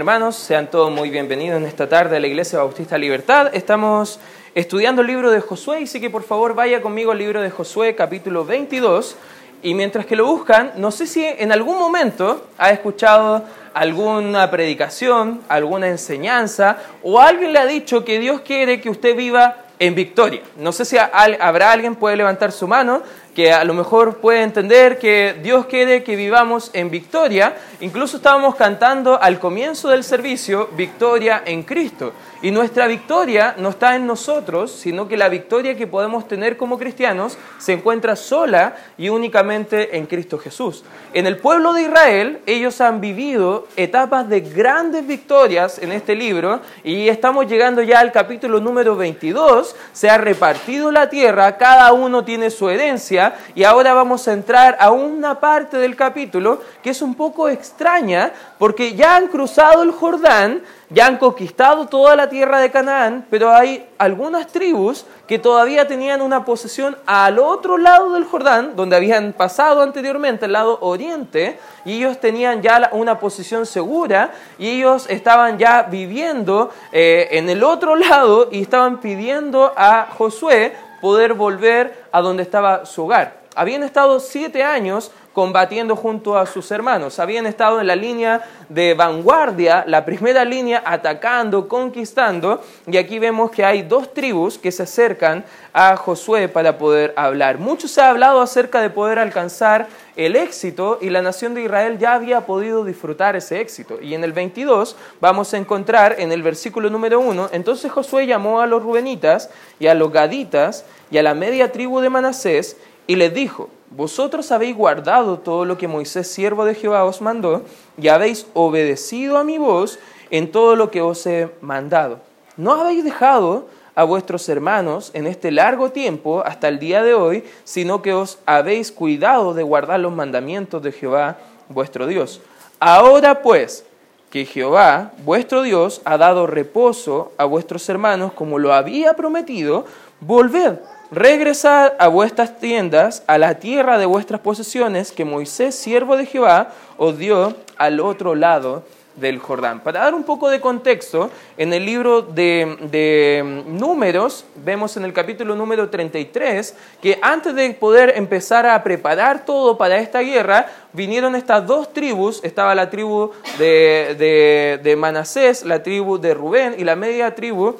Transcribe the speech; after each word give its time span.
Hermanos, 0.00 0.34
sean 0.36 0.70
todos 0.70 0.90
muy 0.90 1.10
bienvenidos 1.10 1.58
en 1.58 1.66
esta 1.66 1.86
tarde 1.86 2.16
a 2.16 2.20
la 2.20 2.26
Iglesia 2.26 2.60
Bautista 2.60 2.96
Libertad. 2.96 3.54
Estamos 3.54 4.18
estudiando 4.54 5.02
el 5.02 5.08
libro 5.08 5.30
de 5.30 5.42
Josué, 5.42 5.82
y 5.82 5.86
sí 5.86 6.00
que 6.00 6.08
por 6.08 6.22
favor 6.22 6.54
vaya 6.54 6.80
conmigo 6.80 7.12
al 7.12 7.18
libro 7.18 7.42
de 7.42 7.50
Josué, 7.50 7.94
capítulo 7.94 8.46
22. 8.46 9.16
Y 9.62 9.74
mientras 9.74 10.06
que 10.06 10.16
lo 10.16 10.24
buscan, 10.24 10.72
no 10.76 10.90
sé 10.90 11.06
si 11.06 11.22
en 11.22 11.52
algún 11.52 11.78
momento 11.78 12.46
ha 12.56 12.70
escuchado 12.70 13.44
alguna 13.74 14.50
predicación, 14.50 15.42
alguna 15.50 15.88
enseñanza, 15.88 16.78
o 17.02 17.20
alguien 17.20 17.52
le 17.52 17.58
ha 17.58 17.66
dicho 17.66 18.02
que 18.02 18.18
Dios 18.20 18.40
quiere 18.40 18.80
que 18.80 18.88
usted 18.88 19.14
viva 19.14 19.66
en 19.78 19.94
victoria. 19.94 20.40
No 20.56 20.72
sé 20.72 20.86
si 20.86 20.96
habrá 20.96 21.72
alguien, 21.72 21.94
puede 21.94 22.16
levantar 22.16 22.52
su 22.52 22.66
mano, 22.66 23.02
que 23.34 23.52
a 23.52 23.64
lo 23.64 23.74
mejor 23.74 24.16
puede 24.16 24.42
entender 24.42 24.98
que 24.98 25.36
Dios 25.42 25.66
quiere 25.66 26.02
que 26.02 26.16
vivamos 26.16 26.70
en 26.72 26.90
victoria. 26.90 27.54
Incluso 27.80 28.16
estábamos 28.16 28.56
cantando 28.56 29.20
al 29.20 29.38
comienzo 29.38 29.88
del 29.88 30.04
servicio, 30.04 30.68
victoria 30.76 31.42
en 31.44 31.62
Cristo. 31.62 32.12
Y 32.42 32.50
nuestra 32.50 32.86
victoria 32.86 33.54
no 33.58 33.68
está 33.68 33.96
en 33.96 34.06
nosotros, 34.06 34.72
sino 34.72 35.06
que 35.06 35.18
la 35.18 35.28
victoria 35.28 35.76
que 35.76 35.86
podemos 35.86 36.26
tener 36.26 36.56
como 36.56 36.78
cristianos 36.78 37.36
se 37.58 37.74
encuentra 37.74 38.16
sola 38.16 38.76
y 38.96 39.10
únicamente 39.10 39.96
en 39.98 40.06
Cristo 40.06 40.38
Jesús. 40.38 40.82
En 41.12 41.26
el 41.26 41.36
pueblo 41.36 41.74
de 41.74 41.82
Israel, 41.82 42.40
ellos 42.46 42.80
han 42.80 43.00
vivido 43.00 43.68
etapas 43.76 44.28
de 44.28 44.40
grandes 44.40 45.06
victorias 45.06 45.78
en 45.78 45.92
este 45.92 46.14
libro 46.14 46.60
y 46.82 47.08
estamos 47.08 47.46
llegando 47.46 47.82
ya 47.82 48.00
al 48.00 48.10
capítulo 48.10 48.58
número 48.58 48.96
22. 48.96 49.76
Se 49.92 50.08
ha 50.08 50.16
repartido 50.16 50.90
la 50.90 51.10
tierra, 51.10 51.58
cada 51.58 51.92
uno 51.92 52.24
tiene 52.24 52.48
su 52.50 52.70
herencia 52.70 53.19
y 53.54 53.64
ahora 53.64 53.94
vamos 53.94 54.26
a 54.28 54.32
entrar 54.32 54.76
a 54.80 54.90
una 54.90 55.40
parte 55.40 55.76
del 55.78 55.96
capítulo 55.96 56.60
que 56.82 56.90
es 56.90 57.02
un 57.02 57.14
poco 57.14 57.48
extraña 57.48 58.32
porque 58.58 58.94
ya 58.94 59.16
han 59.16 59.28
cruzado 59.28 59.82
el 59.82 59.90
Jordán, 59.90 60.62
ya 60.90 61.06
han 61.06 61.18
conquistado 61.18 61.86
toda 61.86 62.16
la 62.16 62.28
tierra 62.28 62.60
de 62.60 62.70
Canaán, 62.70 63.24
pero 63.30 63.50
hay 63.50 63.86
algunas 63.96 64.48
tribus 64.48 65.06
que 65.26 65.38
todavía 65.38 65.86
tenían 65.86 66.20
una 66.20 66.44
posesión 66.44 66.96
al 67.06 67.38
otro 67.38 67.78
lado 67.78 68.12
del 68.14 68.24
Jordán, 68.24 68.74
donde 68.74 68.96
habían 68.96 69.32
pasado 69.32 69.82
anteriormente, 69.82 70.46
al 70.46 70.52
lado 70.52 70.78
oriente, 70.80 71.58
y 71.84 71.98
ellos 71.98 72.18
tenían 72.18 72.60
ya 72.60 72.90
una 72.92 73.20
posición 73.20 73.66
segura, 73.66 74.32
y 74.58 74.68
ellos 74.68 75.06
estaban 75.08 75.58
ya 75.58 75.84
viviendo 75.84 76.70
eh, 76.90 77.28
en 77.32 77.48
el 77.48 77.62
otro 77.62 77.94
lado 77.94 78.48
y 78.50 78.60
estaban 78.60 78.98
pidiendo 78.98 79.72
a 79.76 80.08
Josué 80.18 80.74
poder 81.00 81.34
volver 81.34 82.04
a 82.12 82.20
donde 82.20 82.42
estaba 82.42 82.86
su 82.86 83.04
hogar. 83.04 83.40
Habían 83.54 83.82
estado 83.82 84.20
siete 84.20 84.62
años 84.62 85.10
combatiendo 85.32 85.94
junto 85.94 86.36
a 86.36 86.46
sus 86.46 86.70
hermanos. 86.70 87.18
Habían 87.18 87.46
estado 87.46 87.80
en 87.80 87.86
la 87.86 87.96
línea 87.96 88.42
de 88.68 88.94
vanguardia, 88.94 89.84
la 89.86 90.04
primera 90.04 90.44
línea 90.44 90.82
atacando, 90.84 91.68
conquistando, 91.68 92.62
y 92.86 92.96
aquí 92.96 93.18
vemos 93.18 93.50
que 93.50 93.64
hay 93.64 93.82
dos 93.82 94.12
tribus 94.12 94.58
que 94.58 94.72
se 94.72 94.82
acercan 94.82 95.44
a 95.72 95.96
Josué 95.96 96.48
para 96.48 96.78
poder 96.78 97.14
hablar. 97.16 97.58
Mucho 97.58 97.86
se 97.86 98.00
ha 98.00 98.10
hablado 98.10 98.40
acerca 98.40 98.80
de 98.80 98.90
poder 98.90 99.18
alcanzar 99.18 99.86
el 100.16 100.36
éxito 100.36 100.98
y 101.00 101.10
la 101.10 101.22
nación 101.22 101.54
de 101.54 101.62
Israel 101.62 101.98
ya 101.98 102.14
había 102.14 102.42
podido 102.42 102.84
disfrutar 102.84 103.36
ese 103.36 103.60
éxito. 103.60 103.98
Y 104.02 104.14
en 104.14 104.24
el 104.24 104.32
22 104.32 104.96
vamos 105.20 105.54
a 105.54 105.58
encontrar 105.58 106.16
en 106.18 106.32
el 106.32 106.42
versículo 106.42 106.90
número 106.90 107.20
1, 107.20 107.50
entonces 107.52 107.90
Josué 107.92 108.26
llamó 108.26 108.60
a 108.60 108.66
los 108.66 108.82
rubenitas 108.82 109.50
y 109.78 109.86
a 109.86 109.94
los 109.94 110.12
gaditas 110.12 110.84
y 111.10 111.18
a 111.18 111.22
la 111.22 111.34
media 111.34 111.72
tribu 111.72 112.00
de 112.00 112.10
Manasés 112.10 112.76
y 113.06 113.16
les 113.16 113.32
dijo, 113.32 113.70
vosotros 113.90 114.52
habéis 114.52 114.76
guardado 114.76 115.38
todo 115.38 115.64
lo 115.64 115.76
que 115.76 115.88
Moisés, 115.88 116.30
siervo 116.30 116.64
de 116.64 116.74
Jehová, 116.74 117.04
os 117.04 117.20
mandó, 117.20 117.62
y 118.00 118.08
habéis 118.08 118.46
obedecido 118.54 119.36
a 119.36 119.44
mi 119.44 119.58
voz 119.58 119.98
en 120.30 120.52
todo 120.52 120.76
lo 120.76 120.90
que 120.90 121.02
os 121.02 121.26
he 121.26 121.50
mandado. 121.60 122.20
No 122.56 122.72
habéis 122.72 123.04
dejado 123.04 123.66
a 123.94 124.04
vuestros 124.04 124.48
hermanos 124.48 125.10
en 125.12 125.26
este 125.26 125.50
largo 125.50 125.90
tiempo 125.90 126.42
hasta 126.46 126.68
el 126.68 126.78
día 126.78 127.02
de 127.02 127.14
hoy, 127.14 127.44
sino 127.64 128.00
que 128.00 128.14
os 128.14 128.38
habéis 128.46 128.92
cuidado 128.92 129.54
de 129.54 129.62
guardar 129.62 130.00
los 130.00 130.12
mandamientos 130.12 130.82
de 130.82 130.92
Jehová, 130.92 131.38
vuestro 131.68 132.06
Dios. 132.06 132.40
Ahora 132.78 133.42
pues, 133.42 133.84
que 134.30 134.44
Jehová, 134.46 135.12
vuestro 135.24 135.62
Dios, 135.62 136.00
ha 136.04 136.16
dado 136.16 136.46
reposo 136.46 137.32
a 137.36 137.44
vuestros 137.44 137.88
hermanos 137.88 138.32
como 138.32 138.58
lo 138.58 138.72
había 138.72 139.14
prometido, 139.14 139.84
volved 140.20 140.78
regresad 141.10 141.92
a 141.98 142.08
vuestras 142.08 142.58
tiendas, 142.58 143.22
a 143.26 143.38
la 143.38 143.54
tierra 143.54 143.98
de 143.98 144.06
vuestras 144.06 144.40
posesiones, 144.40 145.12
que 145.12 145.24
Moisés, 145.24 145.74
siervo 145.74 146.16
de 146.16 146.26
Jehová, 146.26 146.70
os 146.96 147.18
dio 147.18 147.54
al 147.76 148.00
otro 148.00 148.34
lado 148.34 148.84
del 149.16 149.38
Jordán. 149.38 149.80
Para 149.80 150.00
dar 150.00 150.14
un 150.14 150.24
poco 150.24 150.48
de 150.48 150.60
contexto, 150.60 151.30
en 151.56 151.72
el 151.72 151.84
libro 151.84 152.22
de, 152.22 152.76
de, 152.90 153.64
Números, 153.66 154.44
vemos 154.56 154.96
en 154.96 155.04
el 155.04 155.12
capítulo 155.12 155.54
número 155.54 155.90
33, 155.90 156.74
que 157.02 157.18
antes 157.20 157.54
de 157.54 157.70
poder 157.74 158.14
empezar 158.16 158.66
a 158.66 158.82
preparar 158.82 159.44
todo 159.44 159.76
para 159.76 159.98
esta 159.98 160.20
guerra, 160.20 160.66
vinieron 160.92 161.34
estas 161.34 161.66
dos 161.66 161.92
tribus, 161.92 162.40
estaba 162.42 162.74
la 162.74 162.88
tribu 162.88 163.32
de, 163.58 164.16
de, 164.18 164.80
de 164.82 164.96
Manasés, 164.96 165.64
la 165.64 165.82
tribu 165.82 166.18
de 166.18 166.34
Rubén 166.34 166.76
y 166.78 166.84
la 166.84 166.96
media 166.96 167.34
tribu 167.34 167.76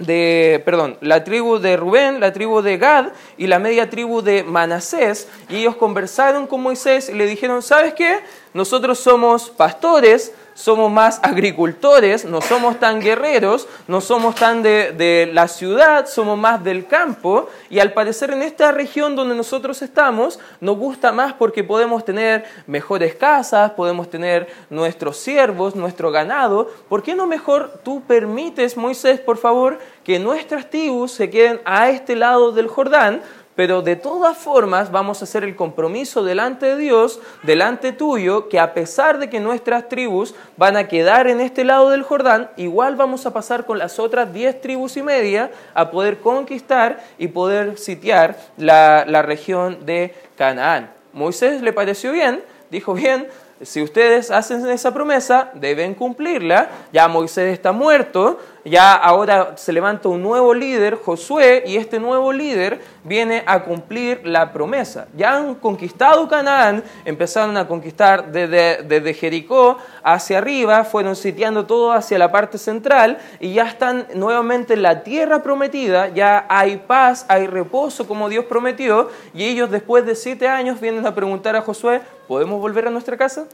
de, 0.00 0.60
perdón, 0.64 0.96
la 1.00 1.22
tribu 1.24 1.58
de 1.58 1.76
Rubén, 1.76 2.20
la 2.20 2.32
tribu 2.32 2.62
de 2.62 2.78
Gad 2.78 3.12
y 3.36 3.46
la 3.46 3.58
media 3.58 3.88
tribu 3.88 4.22
de 4.22 4.42
Manasés, 4.42 5.28
y 5.48 5.58
ellos 5.58 5.76
conversaron 5.76 6.46
con 6.46 6.62
Moisés 6.62 7.08
y 7.08 7.14
le 7.14 7.26
dijeron, 7.26 7.62
¿sabes 7.62 7.94
qué? 7.94 8.18
Nosotros 8.52 8.98
somos 8.98 9.50
pastores, 9.50 10.32
somos 10.54 10.90
más 10.90 11.20
agricultores, 11.22 12.24
no 12.24 12.40
somos 12.40 12.78
tan 12.78 13.00
guerreros, 13.00 13.68
no 13.88 14.00
somos 14.00 14.34
tan 14.34 14.62
de, 14.62 15.30
la 15.32 15.48
ciudad, 15.48 16.06
somos 16.06 16.38
más 16.38 16.62
del 16.62 16.86
campo 16.86 17.48
y 17.68 17.78
al 17.78 17.92
parecer 17.92 18.30
en 18.30 18.42
esta 18.42 18.72
región 18.72 19.16
donde 19.16 19.34
nosotros 19.34 19.82
estamos 19.82 20.38
nos 20.60 20.76
gusta 20.76 21.12
más 21.12 21.32
porque 21.32 21.64
podemos 21.64 22.04
tener 22.04 22.44
mejores 22.66 23.14
casas, 23.14 23.72
podemos 23.72 24.10
tener 24.10 24.48
nuestros 24.68 25.16
siervos, 25.16 25.74
nuestro 25.74 26.10
ganado. 26.10 26.70
¿Por 26.88 27.02
qué 27.02 27.14
no 27.14 27.26
mejor 27.26 27.80
tú 27.84 28.02
permites, 28.02 28.76
Moisés, 28.76 29.20
por 29.20 29.38
favor, 29.38 29.78
que 30.04 30.18
nuestras 30.18 30.68
tribus 30.70 31.12
se 31.12 31.30
queden 31.30 31.60
a 31.64 31.90
este 31.90 32.16
lado 32.16 32.52
del 32.52 32.68
Jordán? 32.68 33.22
Pero 33.56 33.82
de 33.82 33.96
todas 33.96 34.38
formas 34.38 34.90
vamos 34.90 35.20
a 35.20 35.24
hacer 35.24 35.44
el 35.44 35.56
compromiso 35.56 36.22
delante 36.22 36.66
de 36.66 36.76
Dios, 36.76 37.20
delante 37.42 37.92
tuyo, 37.92 38.48
que 38.48 38.58
a 38.58 38.72
pesar 38.74 39.18
de 39.18 39.28
que 39.28 39.40
nuestras 39.40 39.88
tribus 39.88 40.34
van 40.56 40.76
a 40.76 40.88
quedar 40.88 41.26
en 41.26 41.40
este 41.40 41.64
lado 41.64 41.90
del 41.90 42.02
Jordán, 42.02 42.50
igual 42.56 42.96
vamos 42.96 43.26
a 43.26 43.32
pasar 43.32 43.66
con 43.66 43.78
las 43.78 43.98
otras 43.98 44.32
diez 44.32 44.60
tribus 44.60 44.96
y 44.96 45.02
media 45.02 45.50
a 45.74 45.90
poder 45.90 46.20
conquistar 46.20 47.00
y 47.18 47.28
poder 47.28 47.76
sitiar 47.78 48.38
la, 48.56 49.04
la 49.06 49.22
región 49.22 49.84
de 49.84 50.14
Canaán. 50.36 50.90
Moisés 51.12 51.60
le 51.60 51.72
pareció 51.72 52.12
bien, 52.12 52.42
dijo 52.70 52.94
bien, 52.94 53.26
si 53.62 53.82
ustedes 53.82 54.30
hacen 54.30 54.66
esa 54.70 54.94
promesa, 54.94 55.50
deben 55.52 55.94
cumplirla. 55.94 56.70
Ya 56.92 57.08
Moisés 57.08 57.52
está 57.52 57.72
muerto, 57.72 58.38
ya 58.64 58.94
ahora 58.94 59.56
se 59.56 59.72
levanta 59.72 60.08
un 60.08 60.22
nuevo 60.22 60.52
líder, 60.52 60.96
Josué, 60.96 61.64
y 61.66 61.76
este 61.76 61.98
nuevo 61.98 62.32
líder 62.32 62.80
viene 63.04 63.42
a 63.46 63.62
cumplir 63.64 64.20
la 64.24 64.52
promesa. 64.52 65.08
Ya 65.16 65.36
han 65.36 65.54
conquistado 65.54 66.28
Canaán, 66.28 66.82
empezaron 67.04 67.56
a 67.56 67.66
conquistar 67.66 68.30
desde, 68.30 68.82
desde 68.82 69.14
Jericó 69.14 69.78
hacia 70.02 70.38
arriba, 70.38 70.84
fueron 70.84 71.16
sitiando 71.16 71.66
todo 71.66 71.92
hacia 71.92 72.18
la 72.18 72.30
parte 72.30 72.58
central 72.58 73.18
y 73.38 73.54
ya 73.54 73.64
están 73.64 74.06
nuevamente 74.14 74.74
en 74.74 74.82
la 74.82 75.02
tierra 75.02 75.42
prometida, 75.42 76.08
ya 76.08 76.46
hay 76.48 76.76
paz, 76.76 77.24
hay 77.28 77.46
reposo 77.46 78.06
como 78.06 78.28
Dios 78.28 78.44
prometió, 78.44 79.10
y 79.34 79.44
ellos 79.44 79.70
después 79.70 80.04
de 80.04 80.14
siete 80.14 80.48
años 80.48 80.80
vienen 80.80 81.06
a 81.06 81.14
preguntar 81.14 81.56
a 81.56 81.62
Josué, 81.62 82.00
¿podemos 82.28 82.60
volver 82.60 82.86
a 82.86 82.90
nuestra 82.90 83.16
casa? 83.16 83.46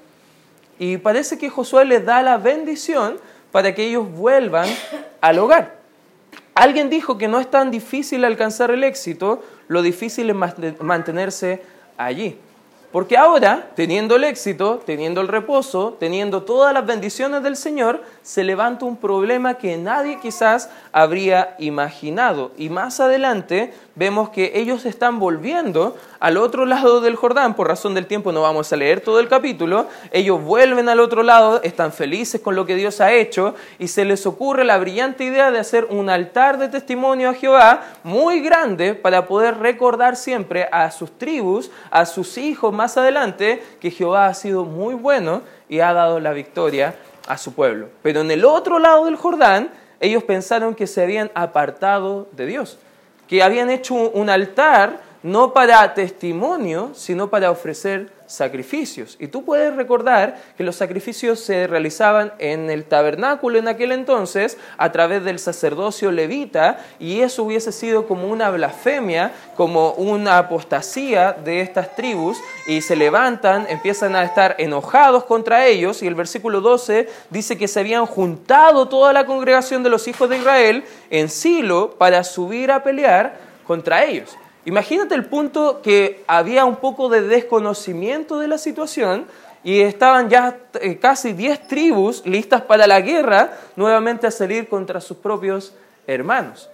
Y 0.79 0.99
parece 0.99 1.39
que 1.39 1.49
Josué 1.49 1.85
les 1.85 2.05
da 2.05 2.23
la 2.23 2.37
bendición 2.37 3.19
para 3.57 3.75
que 3.75 3.87
ellos 3.87 4.07
vuelvan 4.13 4.69
al 5.19 5.39
hogar. 5.39 5.77
Alguien 6.55 6.91
dijo 6.91 7.17
que 7.17 7.27
no 7.27 7.41
es 7.41 7.51
tan 7.51 7.71
difícil 7.71 8.23
alcanzar 8.27 8.71
el 8.71 8.85
éxito, 8.85 9.43
lo 9.67 9.81
difícil 9.81 10.29
es 10.29 10.37
mantenerse 10.83 11.63
allí. 11.97 12.39
Porque 12.93 13.17
ahora, 13.17 13.71
teniendo 13.75 14.17
el 14.17 14.25
éxito, 14.25 14.83
teniendo 14.85 15.23
el 15.23 15.29
reposo, 15.29 15.97
teniendo 15.99 16.43
todas 16.43 16.75
las 16.75 16.85
bendiciones 16.85 17.43
del 17.43 17.57
Señor, 17.57 18.03
se 18.21 18.45
levanta 18.45 18.85
un 18.85 18.99
problema 18.99 19.55
que 19.55 19.79
nadie 19.79 20.19
quizás 20.21 20.69
habría 20.93 21.57
imaginado. 21.59 22.53
Y 22.59 22.69
más 22.69 23.01
adelante 23.01 23.73
vemos 23.97 24.29
que 24.29 24.53
ellos 24.55 24.85
están 24.85 25.19
volviendo 25.19 25.97
al 26.21 26.37
otro 26.37 26.67
lado 26.67 27.01
del 27.01 27.17
Jordán, 27.17 27.55
por 27.55 27.67
razón 27.67 27.95
del 27.95 28.07
tiempo 28.07 28.31
no 28.31 28.43
vamos 28.43 28.73
a 28.73 28.77
leer 28.77 29.01
todo 29.01 29.19
el 29.19 29.29
capítulo, 29.29 29.87
ellos 30.13 30.41
vuelven 30.43 30.89
al 30.89 31.01
otro 31.01 31.23
lado, 31.23 31.61
están 31.63 31.93
felices 31.93 32.41
con 32.41 32.55
lo 32.55 32.67
que 32.67 32.77
Dios 32.77 33.01
ha 33.01 33.13
hecho 33.13 33.55
y 33.79 33.89
se 33.89 34.05
les 34.05 34.27
ocurre 34.27 34.65
la 34.65 34.79
brillante 34.79 35.25
idea 35.25 35.51
de 35.51 35.59
hacer 35.59 35.87
un 35.91 36.11
altar 36.11 36.59
de 36.59 36.69
testimonio 36.69 37.31
a 37.31 37.35
Jehová 37.35 37.83
muy 38.05 38.41
grande 38.41 38.95
para 38.95 39.27
poder 39.27 39.59
recordar 39.59 40.17
siempre 40.17 40.69
a 40.71 40.91
sus 40.91 41.19
tribus, 41.19 41.71
a 41.91 42.07
sus 42.07 42.39
hijos 42.39 42.73
más 42.73 42.97
adelante, 42.97 43.63
que 43.81 43.91
Jehová 43.91 44.27
ha 44.27 44.35
sido 44.35 44.65
muy 44.65 44.95
bueno 44.95 45.43
y 45.69 45.81
ha 45.81 45.93
dado 45.93 46.21
la 46.21 46.33
victoria 46.33 46.95
a 47.27 47.39
su 47.39 47.55
pueblo. 47.55 47.89
Pero 48.03 48.21
en 48.21 48.31
el 48.31 48.45
otro 48.45 48.79
lado 48.79 49.07
del 49.07 49.17
Jordán, 49.17 49.71
ellos 50.01 50.23
pensaron 50.23 50.75
que 50.75 50.87
se 50.87 51.03
habían 51.03 51.31
apartado 51.35 52.29
de 52.33 52.47
Dios, 52.47 52.79
que 53.29 53.43
habían 53.43 53.71
hecho 53.71 53.95
un 53.95 54.31
altar 54.31 55.01
no 55.23 55.53
para 55.53 55.95
testimonio, 55.95 56.91
sino 56.95 57.29
para 57.29 57.51
ofrecer 57.51 58.16
sacrificios. 58.27 59.17
Y 59.19 59.29
tú 59.29 59.45
puedes 59.45 59.75
recordar 59.75 60.37
que 60.57 60.65
los 60.65 60.77
sacrificios 60.77 61.41
se 61.41 61.67
realizaban 61.67 62.33
en 62.39 62.71
el 62.71 62.85
tabernáculo 62.85 63.59
en 63.59 63.69
aquel 63.69 63.93
entonces 63.93 64.59
a 64.79 64.93
través 64.93 65.25
del 65.25 65.39
sacerdocio 65.39 66.11
levita 66.11 66.79
y 66.99 67.21
eso 67.21 67.45
hubiese 67.45 67.73
sido 67.73 68.07
como 68.07 68.29
una 68.29 68.51
blasfemia, 68.51 69.33
como 69.57 69.93
una 69.93 70.39
apostasía 70.39 71.33
de 71.33 71.61
estas 71.61 71.95
tribus 71.95 72.39
y 72.67 72.81
se 72.81 72.97
levantan, 72.97 73.67
empiezan 73.69 74.17
a 74.17 74.25
estar 74.25 74.57
enojados 74.59 75.25
contra 75.25 75.67
ellos 75.67 76.03
y 76.03 76.07
el 76.07 76.15
versículo 76.15 76.61
12 76.61 77.09
dice 77.31 77.57
que 77.57 77.69
se 77.69 77.81
habían 77.81 78.07
juntado 78.07 78.89
toda 78.89 79.13
la 79.13 79.27
congregación 79.27 79.83
de 79.83 79.91
los 79.91 80.09
hijos 80.09 80.29
de 80.29 80.39
Israel 80.39 80.85
en 81.11 81.29
Silo 81.29 81.95
para 81.99 82.25
subir 82.25 82.71
a 82.71 82.83
pelear 82.83 83.39
contra 83.67 84.05
ellos. 84.05 84.37
Imagínate 84.67 85.15
el 85.15 85.25
punto 85.27 85.81
que 85.81 86.25
había 86.27 86.65
un 86.65 86.77
poco 86.77 87.09
de 87.09 87.23
desconocimiento 87.23 88.41
de 88.41 88.49
la 88.49 88.59
situación 88.59 89.27
y 89.63 89.81
estaban 89.81 90.29
ya 90.29 90.59
eh, 90.81 90.99
casi 90.99 91.33
10 91.33 91.69
tribus 91.69 92.27
listas 92.27 92.63
para 92.63 92.89
la 92.89 93.01
guerra 93.01 93.57
nuevamente 93.77 94.27
a 94.27 94.33
salir 94.33 94.69
contra 94.69 95.01
sus 95.01 95.19
propios 95.19 95.73
hermanos. 96.09 96.69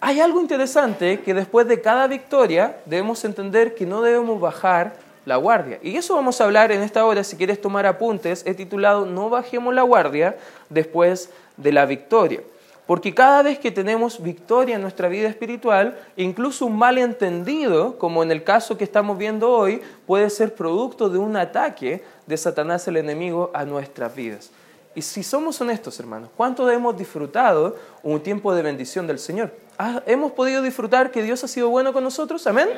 Hay 0.00 0.20
algo 0.20 0.40
interesante 0.40 1.20
que 1.20 1.32
después 1.32 1.68
de 1.68 1.80
cada 1.80 2.08
victoria 2.08 2.78
debemos 2.86 3.24
entender 3.24 3.76
que 3.76 3.86
no 3.86 4.02
debemos 4.02 4.40
bajar 4.40 4.96
la 5.26 5.36
guardia. 5.36 5.78
Y 5.82 5.96
eso 5.96 6.16
vamos 6.16 6.40
a 6.40 6.44
hablar 6.44 6.72
en 6.72 6.82
esta 6.82 7.04
hora, 7.04 7.22
si 7.22 7.36
quieres 7.36 7.60
tomar 7.60 7.86
apuntes, 7.86 8.42
he 8.44 8.54
titulado 8.54 9.06
No 9.06 9.30
bajemos 9.30 9.72
la 9.72 9.82
guardia 9.82 10.36
después 10.70 11.30
de 11.56 11.70
la 11.70 11.86
victoria. 11.86 12.40
Porque 12.86 13.14
cada 13.14 13.42
vez 13.42 13.58
que 13.58 13.72
tenemos 13.72 14.22
victoria 14.22 14.76
en 14.76 14.82
nuestra 14.82 15.08
vida 15.08 15.28
espiritual, 15.28 15.98
incluso 16.16 16.66
un 16.66 16.78
malentendido, 16.78 17.98
como 17.98 18.22
en 18.22 18.30
el 18.30 18.44
caso 18.44 18.78
que 18.78 18.84
estamos 18.84 19.18
viendo 19.18 19.50
hoy, 19.50 19.82
puede 20.06 20.30
ser 20.30 20.54
producto 20.54 21.08
de 21.08 21.18
un 21.18 21.36
ataque 21.36 22.04
de 22.26 22.36
Satanás 22.36 22.86
el 22.86 22.96
enemigo 22.96 23.50
a 23.54 23.64
nuestras 23.64 24.14
vidas. 24.14 24.50
Y 24.94 25.02
si 25.02 25.22
somos 25.22 25.60
honestos, 25.60 25.98
hermanos, 26.00 26.30
¿cuánto 26.36 26.70
hemos 26.70 26.96
disfrutado 26.96 27.76
un 28.02 28.20
tiempo 28.20 28.54
de 28.54 28.62
bendición 28.62 29.06
del 29.06 29.18
Señor? 29.18 29.52
Ah, 29.76 30.00
¿Hemos 30.06 30.32
podido 30.32 30.62
disfrutar 30.62 31.10
que 31.10 31.22
Dios 31.22 31.42
ha 31.44 31.48
sido 31.48 31.68
bueno 31.68 31.92
con 31.92 32.02
nosotros? 32.04 32.46
¿Amén? 32.46 32.68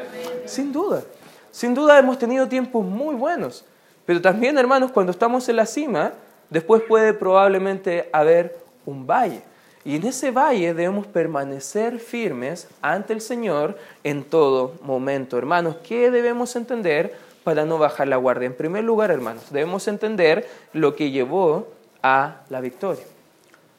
Sin 0.46 0.72
duda. 0.72 1.02
Sin 1.52 1.74
duda 1.74 1.98
hemos 1.98 2.18
tenido 2.18 2.48
tiempos 2.48 2.84
muy 2.84 3.14
buenos. 3.14 3.64
Pero 4.04 4.20
también, 4.22 4.58
hermanos, 4.58 4.90
cuando 4.90 5.12
estamos 5.12 5.48
en 5.48 5.56
la 5.56 5.66
cima, 5.66 6.12
después 6.50 6.82
puede 6.88 7.12
probablemente 7.12 8.08
haber 8.12 8.58
un 8.86 9.06
valle. 9.06 9.42
Y 9.88 9.96
en 9.96 10.04
ese 10.04 10.30
valle 10.30 10.74
debemos 10.74 11.06
permanecer 11.06 11.98
firmes 11.98 12.68
ante 12.82 13.14
el 13.14 13.22
Señor 13.22 13.78
en 14.04 14.22
todo 14.22 14.74
momento. 14.82 15.38
Hermanos, 15.38 15.76
¿qué 15.82 16.10
debemos 16.10 16.54
entender 16.56 17.16
para 17.42 17.64
no 17.64 17.78
bajar 17.78 18.06
la 18.06 18.18
guardia? 18.18 18.44
En 18.44 18.54
primer 18.54 18.84
lugar, 18.84 19.10
hermanos, 19.10 19.44
debemos 19.50 19.88
entender 19.88 20.46
lo 20.74 20.94
que 20.94 21.10
llevó 21.10 21.68
a 22.02 22.42
la 22.50 22.60
victoria. 22.60 23.04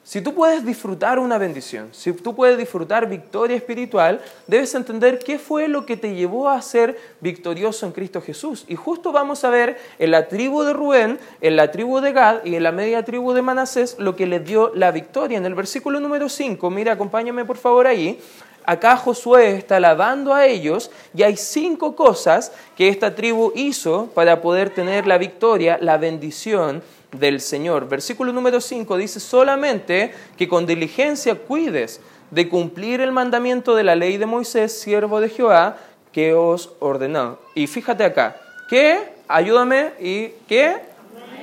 Si 0.09 0.21
tú 0.21 0.33
puedes 0.33 0.65
disfrutar 0.65 1.19
una 1.19 1.37
bendición, 1.37 1.89
si 1.91 2.11
tú 2.13 2.33
puedes 2.33 2.57
disfrutar 2.57 3.07
victoria 3.07 3.55
espiritual, 3.55 4.19
debes 4.47 4.73
entender 4.73 5.19
qué 5.19 5.37
fue 5.37 5.67
lo 5.67 5.85
que 5.85 5.97
te 5.97 6.15
llevó 6.15 6.49
a 6.49 6.59
ser 6.63 6.97
victorioso 7.21 7.85
en 7.85 7.91
Cristo 7.91 8.19
Jesús. 8.19 8.65
Y 8.67 8.75
justo 8.75 9.11
vamos 9.11 9.43
a 9.43 9.51
ver 9.51 9.77
en 9.99 10.09
la 10.09 10.27
tribu 10.27 10.63
de 10.63 10.73
Rubén, 10.73 11.19
en 11.41 11.55
la 11.55 11.69
tribu 11.69 11.99
de 11.99 12.11
Gad 12.11 12.43
y 12.43 12.55
en 12.55 12.63
la 12.63 12.71
media 12.71 13.05
tribu 13.05 13.33
de 13.33 13.43
Manasés 13.43 13.97
lo 13.99 14.15
que 14.15 14.25
les 14.25 14.43
dio 14.43 14.71
la 14.73 14.89
victoria. 14.89 15.37
En 15.37 15.45
el 15.45 15.53
versículo 15.53 15.99
número 15.99 16.27
5, 16.27 16.71
mira, 16.71 16.93
acompáñame 16.93 17.45
por 17.45 17.57
favor 17.57 17.85
ahí. 17.85 18.19
Acá 18.65 18.97
Josué 18.97 19.57
está 19.57 19.75
alabando 19.75 20.33
a 20.33 20.47
ellos 20.47 20.89
y 21.13 21.21
hay 21.21 21.37
cinco 21.37 21.95
cosas 21.95 22.51
que 22.75 22.89
esta 22.89 23.13
tribu 23.13 23.51
hizo 23.53 24.07
para 24.15 24.41
poder 24.41 24.71
tener 24.71 25.05
la 25.05 25.19
victoria, 25.19 25.77
la 25.79 25.97
bendición 25.97 26.81
del 27.11 27.41
Señor. 27.41 27.87
Versículo 27.87 28.33
número 28.33 28.61
5 28.61 28.97
dice 28.97 29.19
solamente 29.19 30.13
que 30.37 30.47
con 30.47 30.65
diligencia 30.65 31.35
cuides 31.35 32.01
de 32.31 32.47
cumplir 32.47 33.01
el 33.01 33.11
mandamiento 33.11 33.75
de 33.75 33.83
la 33.83 33.95
ley 33.95 34.17
de 34.17 34.25
Moisés, 34.25 34.79
siervo 34.79 35.19
de 35.19 35.29
Jehová, 35.29 35.77
que 36.11 36.33
os 36.33 36.73
ordenó. 36.79 37.39
Y 37.55 37.67
fíjate 37.67 38.03
acá, 38.03 38.37
que, 38.69 38.99
ayúdame, 39.27 39.93
y 39.99 40.29
que 40.47 40.77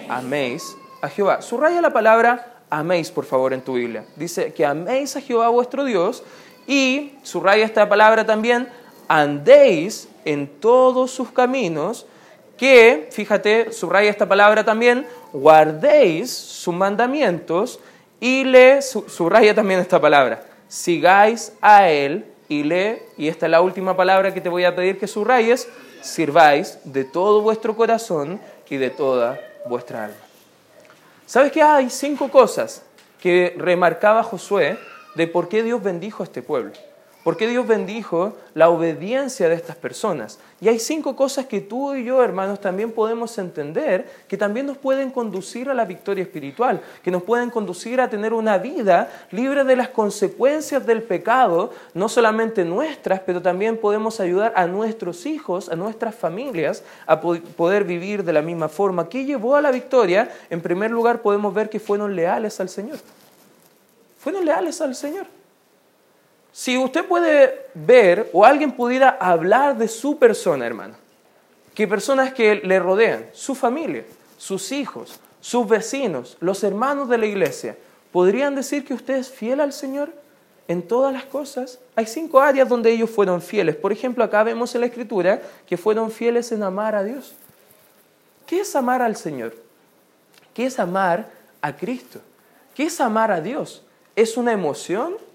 améis 0.08 0.76
a 1.02 1.08
Jehová. 1.08 1.42
Subraya 1.42 1.80
la 1.80 1.92
palabra 1.92 2.56
améis, 2.70 3.10
por 3.10 3.24
favor, 3.24 3.52
en 3.52 3.62
tu 3.62 3.74
Biblia. 3.74 4.04
Dice 4.16 4.52
que 4.52 4.64
améis 4.64 5.16
a 5.16 5.20
Jehová 5.20 5.48
vuestro 5.48 5.84
Dios 5.84 6.22
y 6.66 7.12
subraya 7.22 7.64
esta 7.64 7.88
palabra 7.88 8.26
también, 8.26 8.68
andéis 9.08 10.08
en 10.24 10.48
todos 10.48 11.10
sus 11.10 11.30
caminos, 11.30 12.06
que, 12.56 13.08
fíjate, 13.11 13.73
subraya 13.73 14.11
esta 14.11 14.26
palabra 14.26 14.64
también, 14.64 15.06
guardéis 15.32 16.31
sus 16.31 16.75
mandamientos 16.75 17.81
y 18.20 18.44
le, 18.44 18.81
subraya 18.82 19.55
también 19.55 19.81
esta 19.81 20.00
palabra, 20.00 20.43
sigáis 20.69 21.53
a 21.61 21.88
Él 21.91 22.25
y 22.49 22.62
le, 22.62 23.03
y 23.17 23.29
esta 23.29 23.47
es 23.47 23.50
la 23.50 23.61
última 23.61 23.97
palabra 23.97 24.32
que 24.32 24.41
te 24.41 24.49
voy 24.49 24.64
a 24.64 24.75
pedir 24.75 24.99
que 24.99 25.06
subrayes, 25.06 25.69
sirváis 26.00 26.79
de 26.85 27.05
todo 27.05 27.41
vuestro 27.43 27.76
corazón 27.76 28.41
y 28.69 28.76
de 28.76 28.91
toda 28.91 29.41
vuestra 29.67 30.05
alma. 30.05 30.17
¿Sabes 31.26 31.52
que 31.52 31.62
hay 31.62 31.91
cinco 31.91 32.31
cosas 32.31 32.82
que 33.20 33.55
remarcaba 33.59 34.23
Josué 34.23 34.79
de 35.14 35.26
por 35.26 35.49
qué 35.49 35.62
Dios 35.62 35.82
bendijo 35.82 36.23
a 36.23 36.26
este 36.26 36.43
pueblo? 36.43 36.73
¿Por 37.26 37.37
Dios 37.37 37.67
bendijo 37.67 38.34
la 38.55 38.70
obediencia 38.70 39.49
de 39.49 39.56
estas 39.56 39.75
personas? 39.75 40.38
Y 40.61 40.69
hay 40.69 40.78
cinco 40.78 41.17
cosas 41.17 41.46
que 41.46 41.61
tú 41.61 41.93
y 41.93 42.05
yo, 42.05 42.23
hermanos, 42.23 42.61
también 42.61 42.93
podemos 42.93 43.37
entender 43.38 44.08
que 44.28 44.37
también 44.37 44.67
nos 44.67 44.78
pueden 44.78 45.11
conducir 45.11 45.69
a 45.69 45.75
la 45.75 45.84
victoria 45.84 46.23
espiritual, 46.23 46.81
que 47.02 47.11
nos 47.11 47.25
pueden 47.25 47.50
conducir 47.50 48.00
a 48.00 48.08
tener 48.08 48.32
una 48.32 48.58
vida 48.58 49.11
libre 49.32 49.64
de 49.64 49.75
las 49.75 49.88
consecuencias 49.88 50.87
del 50.87 51.02
pecado, 51.02 51.73
no 51.94 52.08
solamente 52.08 52.64
nuestras, 52.64 53.19
pero 53.19 53.43
también 53.43 53.76
podemos 53.76 54.20
ayudar 54.20 54.52
a 54.55 54.69
nuestros 54.69 55.26
hijos, 55.26 55.69
a 55.69 55.75
nuestras 55.75 56.14
familias, 56.14 56.84
a 57.08 57.20
poder 57.20 57.82
vivir 57.82 58.23
de 58.23 58.34
la 58.34 58.43
misma 58.43 58.69
forma. 58.69 59.08
¿Qué 59.08 59.25
llevó 59.25 59.56
a 59.56 59.61
la 59.61 59.73
victoria? 59.73 60.31
En 60.49 60.61
primer 60.61 60.93
lugar, 60.93 61.23
podemos 61.23 61.52
ver 61.52 61.70
que 61.70 61.81
fueron 61.81 62.14
leales 62.14 62.61
al 62.61 62.69
Señor. 62.69 62.99
Fueron 64.17 64.45
leales 64.45 64.80
al 64.80 64.95
Señor. 64.95 65.36
Si 66.56 66.78
usted 66.78 67.04
puede 67.04 67.66
ver 67.75 68.30
o 68.32 68.42
alguien 68.42 68.72
pudiera 68.72 69.10
hablar 69.20 69.76
de 69.76 69.88
su 69.88 70.18
persona, 70.18 70.66
hermano, 70.66 70.94
que 71.75 71.86
personas 71.86 72.32
que 72.32 72.54
le 72.54 72.78
rodean, 72.78 73.26
su 73.34 73.54
familia, 73.54 74.04
sus 74.38 74.72
hijos, 74.72 75.20
sus 75.42 75.68
vecinos, 75.68 76.38
los 76.40 76.64
hermanos 76.64 77.10
de 77.10 77.18
la 77.18 77.26
iglesia, 77.26 77.76
¿podrían 78.10 78.54
decir 78.54 78.86
que 78.86 78.94
usted 78.94 79.16
es 79.16 79.30
fiel 79.30 79.60
al 79.60 79.75
Señor 79.75 80.14
en 80.66 80.80
todas 80.88 81.12
las 81.12 81.26
cosas? 81.26 81.78
Hay 81.94 82.06
cinco 82.06 82.40
áreas 82.40 82.70
donde 82.70 82.90
ellos 82.90 83.10
fueron 83.10 83.42
fieles. 83.42 83.76
Por 83.76 83.92
ejemplo, 83.92 84.25
acá 84.25 84.42
vemos 84.42 84.75
en 84.75 84.80
la 84.80 84.86
Escritura 84.86 85.42
que 85.66 85.76
fueron 85.76 86.10
fieles 86.10 86.50
en 86.52 86.62
amar 86.62 86.94
a 86.94 87.04
Dios. 87.04 87.34
¿Qué 88.46 88.60
es 88.60 88.75
amar 88.75 89.02
al 89.02 89.16
Señor? 89.16 89.54
¿Qué 90.54 90.64
es 90.64 90.78
amar 90.78 91.28
a 91.60 91.76
Cristo? 91.76 92.18
¿Qué 92.75 92.84
es 92.84 92.98
amar 92.98 93.30
a 93.30 93.42
Dios? 93.42 93.84
¿Es 94.14 94.38
una 94.38 94.52
emoción? 94.52 95.25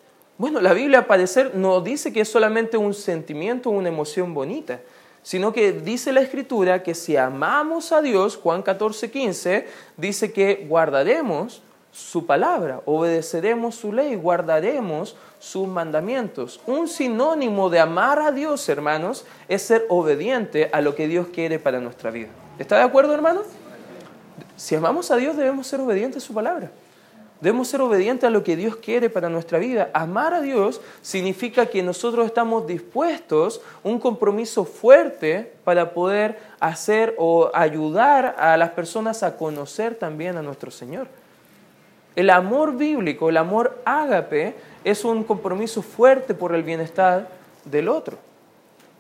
Bueno, 0.42 0.60
la 0.60 0.74
Biblia 0.74 0.98
al 0.98 1.06
parecer 1.06 1.54
no 1.54 1.82
dice 1.82 2.12
que 2.12 2.22
es 2.22 2.28
solamente 2.28 2.76
un 2.76 2.96
sentimiento, 2.96 3.70
una 3.70 3.90
emoción 3.90 4.34
bonita, 4.34 4.80
sino 5.22 5.54
que 5.54 5.72
dice 5.72 6.12
la 6.12 6.22
Escritura 6.22 6.82
que 6.82 6.96
si 6.96 7.16
amamos 7.16 7.92
a 7.92 8.02
Dios, 8.02 8.38
Juan 8.38 8.64
14, 8.64 9.12
15, 9.12 9.68
dice 9.98 10.34
que 10.34 10.66
guardaremos 10.68 11.62
su 11.92 12.26
palabra, 12.26 12.82
obedeceremos 12.86 13.76
su 13.76 13.94
ley, 13.94 14.16
guardaremos 14.16 15.16
sus 15.38 15.68
mandamientos. 15.68 16.60
Un 16.66 16.88
sinónimo 16.88 17.70
de 17.70 17.80
amar 17.80 18.20
a 18.20 18.32
Dios, 18.32 18.68
hermanos, 18.68 19.28
es 19.48 19.62
ser 19.62 19.86
obediente 19.90 20.72
a 20.74 20.82
lo 20.82 20.96
que 20.96 21.08
Dios 21.08 21.28
quiere 21.28 21.60
para 21.60 21.80
nuestra 21.80 22.10
vida. 22.10 22.30
¿Está 22.58 22.78
de 22.78 22.84
acuerdo, 22.86 23.14
hermanos? 23.14 23.46
Si 24.58 24.74
amamos 24.74 25.12
a 25.12 25.18
Dios, 25.18 25.38
debemos 25.38 25.68
ser 25.68 25.82
obedientes 25.82 26.24
a 26.24 26.26
su 26.26 26.34
palabra. 26.34 26.72
Debemos 27.42 27.70
ser 27.70 27.82
obedientes 27.82 28.28
a 28.28 28.30
lo 28.30 28.44
que 28.44 28.56
Dios 28.56 28.76
quiere 28.76 29.10
para 29.10 29.28
nuestra 29.28 29.58
vida. 29.58 29.90
Amar 29.94 30.36
a 30.36 30.42
Dios 30.42 30.80
significa 31.02 31.66
que 31.66 31.82
nosotros 31.82 32.28
estamos 32.28 32.68
dispuestos, 32.68 33.62
un 33.84 34.00
compromiso 34.00 34.64
fuerte 34.64 35.52
para 35.64 35.92
poder 35.96 36.38
hacer 36.60 37.16
o 37.18 37.50
ayudar 37.56 38.36
a 38.38 38.56
las 38.58 38.70
personas 38.70 39.24
a 39.24 39.38
conocer 39.38 39.96
también 39.96 40.38
a 40.38 40.44
nuestro 40.44 40.70
Señor. 40.70 41.08
El 42.16 42.30
amor 42.30 42.78
bíblico, 42.78 43.30
el 43.30 43.38
amor 43.38 43.82
ágape, 43.86 44.54
es 44.84 45.04
un 45.04 45.24
compromiso 45.24 45.82
fuerte 45.82 46.36
por 46.36 46.54
el 46.54 46.62
bienestar 46.62 47.28
del 47.66 47.90
otro. 47.90 48.20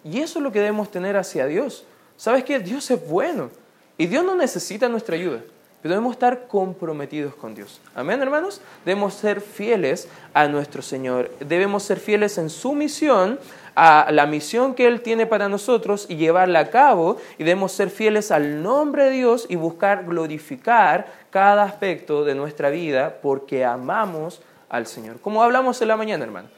Y 0.03 0.19
eso 0.19 0.39
es 0.39 0.43
lo 0.43 0.51
que 0.51 0.59
debemos 0.59 0.89
tener 0.89 1.15
hacia 1.15 1.45
Dios. 1.45 1.85
¿Sabes 2.17 2.43
qué? 2.43 2.57
Dios 2.57 2.89
es 2.89 3.07
bueno 3.07 3.51
y 3.99 4.07
Dios 4.07 4.25
no 4.25 4.33
necesita 4.33 4.89
nuestra 4.89 5.15
ayuda. 5.15 5.41
Pero 5.81 5.95
debemos 5.95 6.13
estar 6.13 6.47
comprometidos 6.47 7.33
con 7.33 7.55
Dios. 7.55 7.81
Amén, 7.95 8.21
hermanos. 8.21 8.61
Debemos 8.85 9.15
ser 9.15 9.41
fieles 9.41 10.07
a 10.33 10.47
nuestro 10.47 10.83
Señor. 10.83 11.31
Debemos 11.39 11.81
ser 11.81 11.99
fieles 11.99 12.37
en 12.37 12.51
su 12.51 12.73
misión, 12.73 13.39
a 13.73 14.11
la 14.11 14.27
misión 14.27 14.75
que 14.75 14.85
Él 14.85 15.01
tiene 15.01 15.25
para 15.25 15.49
nosotros 15.49 16.05
y 16.07 16.17
llevarla 16.17 16.59
a 16.59 16.69
cabo. 16.69 17.17
Y 17.39 17.45
debemos 17.45 17.71
ser 17.71 17.89
fieles 17.89 18.29
al 18.29 18.61
nombre 18.61 19.05
de 19.05 19.11
Dios 19.11 19.47
y 19.49 19.55
buscar 19.55 20.05
glorificar 20.05 21.07
cada 21.31 21.63
aspecto 21.63 22.25
de 22.25 22.35
nuestra 22.35 22.69
vida 22.69 23.17
porque 23.19 23.65
amamos 23.65 24.43
al 24.69 24.85
Señor. 24.85 25.19
Como 25.19 25.41
hablamos 25.41 25.81
en 25.81 25.87
la 25.87 25.97
mañana, 25.97 26.23
hermano. 26.23 26.49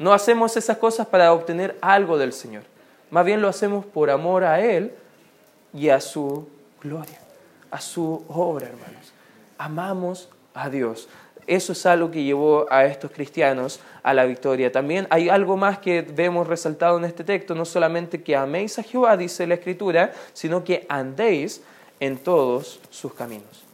No 0.00 0.12
hacemos 0.12 0.56
esas 0.56 0.78
cosas 0.78 1.06
para 1.06 1.32
obtener 1.32 1.78
algo 1.80 2.18
del 2.18 2.32
Señor. 2.32 2.64
Más 3.12 3.24
bien 3.24 3.40
lo 3.40 3.46
hacemos 3.46 3.86
por 3.86 4.10
amor 4.10 4.42
a 4.42 4.60
Él 4.60 4.92
y 5.72 5.90
a 5.90 6.00
su 6.00 6.48
gloria 6.82 7.23
a 7.74 7.80
su 7.80 8.24
obra, 8.28 8.68
hermanos. 8.68 9.12
Amamos 9.58 10.28
a 10.54 10.70
Dios. 10.70 11.08
Eso 11.44 11.72
es 11.72 11.84
algo 11.86 12.08
que 12.08 12.22
llevó 12.22 12.66
a 12.70 12.84
estos 12.84 13.10
cristianos 13.10 13.80
a 14.04 14.14
la 14.14 14.26
victoria. 14.26 14.70
También 14.70 15.08
hay 15.10 15.28
algo 15.28 15.56
más 15.56 15.80
que 15.80 16.02
vemos 16.02 16.46
resaltado 16.46 16.98
en 16.98 17.04
este 17.04 17.24
texto, 17.24 17.52
no 17.56 17.64
solamente 17.64 18.22
que 18.22 18.36
améis 18.36 18.78
a 18.78 18.84
Jehová, 18.84 19.16
dice 19.16 19.44
la 19.48 19.54
Escritura, 19.54 20.12
sino 20.32 20.62
que 20.62 20.86
andéis 20.88 21.64
en 21.98 22.18
todos 22.18 22.78
sus 22.90 23.12
caminos. 23.12 23.64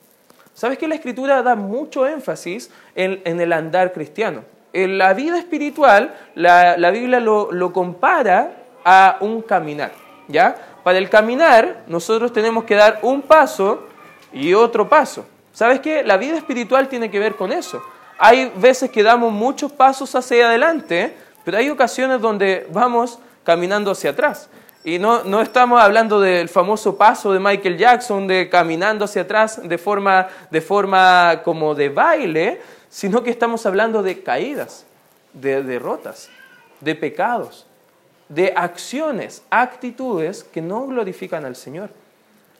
¿Sabes 0.55 0.79
que 0.79 0.89
la 0.89 0.95
Escritura 0.95 1.43
da 1.43 1.55
mucho 1.55 2.07
énfasis 2.07 2.71
en, 2.95 3.21
el 3.39 3.53
andar 3.53 3.93
cristiano? 3.93 4.45
En 4.73 4.97
la 4.97 5.13
vida 5.13 5.39
espiritual, 5.39 6.15
la, 6.35 6.91
Biblia 6.91 7.21
lo, 7.21 7.53
lo 7.53 7.71
compara 7.75 8.65
a 8.83 9.19
un 9.21 9.43
caminar. 9.43 9.93
¿ya? 10.27 10.57
Para 10.83 10.97
el 10.97 11.11
caminar, 11.11 11.83
nosotros 11.87 12.33
tenemos 12.33 12.65
que 12.65 12.77
dar 12.77 13.01
un 13.03 13.21
paso 13.21 13.90
y 14.33 14.55
otro 14.55 14.89
paso. 14.89 15.27
¿Sabes 15.53 15.81
qué? 15.81 16.03
La 16.03 16.17
vida 16.17 16.37
espiritual 16.37 16.89
tiene 16.89 17.11
que 17.11 17.19
ver 17.19 17.37
con 17.37 17.53
eso. 17.53 17.83
Hay 18.19 18.53
veces 18.57 18.91
que 18.91 19.03
damos 19.03 19.33
muchos 19.33 19.73
pasos 19.73 20.15
hacia 20.15 20.47
adelante, 20.47 21.15
pero 21.45 21.59
hay 21.59 21.71
ocasiones 21.71 22.21
donde 22.21 22.67
vamos 22.71 23.19
caminando 23.45 23.91
hacia 23.91 24.11
atrás. 24.11 24.49
Y 24.85 24.99
no, 24.99 25.25
no, 25.25 25.43
estamos 25.43 25.81
hablando 25.81 26.21
del 26.21 26.49
famoso 26.49 26.97
paso 26.97 27.33
de 27.33 27.41
Michael 27.41 27.77
Jackson 27.77 28.27
de 28.27 28.49
caminando 28.49 29.05
hacia 29.05 29.23
atrás 29.23 29.61
de 29.63 29.77
forma, 29.77 30.29
de 30.51 30.61
forma 30.61 31.43
como 31.45 31.75
de 31.75 31.91
baile, 31.91 32.61
sino 32.89 33.23
que 33.23 33.31
estamos 33.31 33.67
hablando 33.67 34.03
de 34.03 34.23
caídas, 34.23 34.87
de 35.35 35.63
derrotas, 35.63 36.31
de 36.81 36.95
pecados, 36.95 37.67
de 38.29 38.55
acciones, 38.57 39.43
actitudes 39.51 40.45
que 40.45 40.63
no 40.63 40.87
glorifican 40.87 41.45
al 41.45 41.57
Señor. 41.57 41.91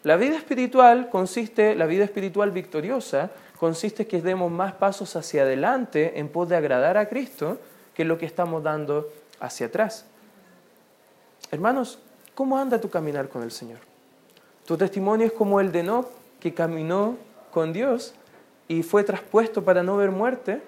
La 0.03 0.17
vida 0.17 0.35
espiritual 0.35 1.09
consiste, 1.09 1.75
la 1.75 1.85
vida 1.85 2.03
espiritual 2.03 2.51
victoriosa, 2.51 3.29
consiste 3.59 4.03
en 4.03 4.09
que 4.09 4.21
demos 4.21 4.51
más 4.51 4.73
pasos 4.73 5.15
hacia 5.15 5.43
adelante 5.43 6.19
en 6.19 6.29
pos 6.29 6.49
de 6.49 6.55
agradar 6.55 6.97
a 6.97 7.07
Cristo 7.07 7.59
que 7.93 8.03
lo 8.03 8.17
que 8.17 8.25
estamos 8.25 8.63
dando 8.63 9.09
hacia 9.39 9.67
atrás. 9.67 10.05
Hermanos, 11.51 11.99
¿cómo 12.33 12.57
anda 12.57 12.81
tu 12.81 12.89
caminar 12.89 13.29
con 13.29 13.43
el 13.43 13.51
Señor? 13.51 13.79
Tu 14.65 14.77
testimonio 14.77 15.27
es 15.27 15.33
como 15.33 15.59
el 15.59 15.71
de 15.71 15.81
Enoch, 15.81 16.07
que 16.39 16.53
caminó 16.53 17.17
con 17.51 17.71
Dios 17.71 18.15
y 18.67 18.81
fue 18.81 19.03
traspuesto 19.03 19.63
para 19.63 19.83
no 19.83 19.97
ver 19.97 20.09
muerte 20.09 20.61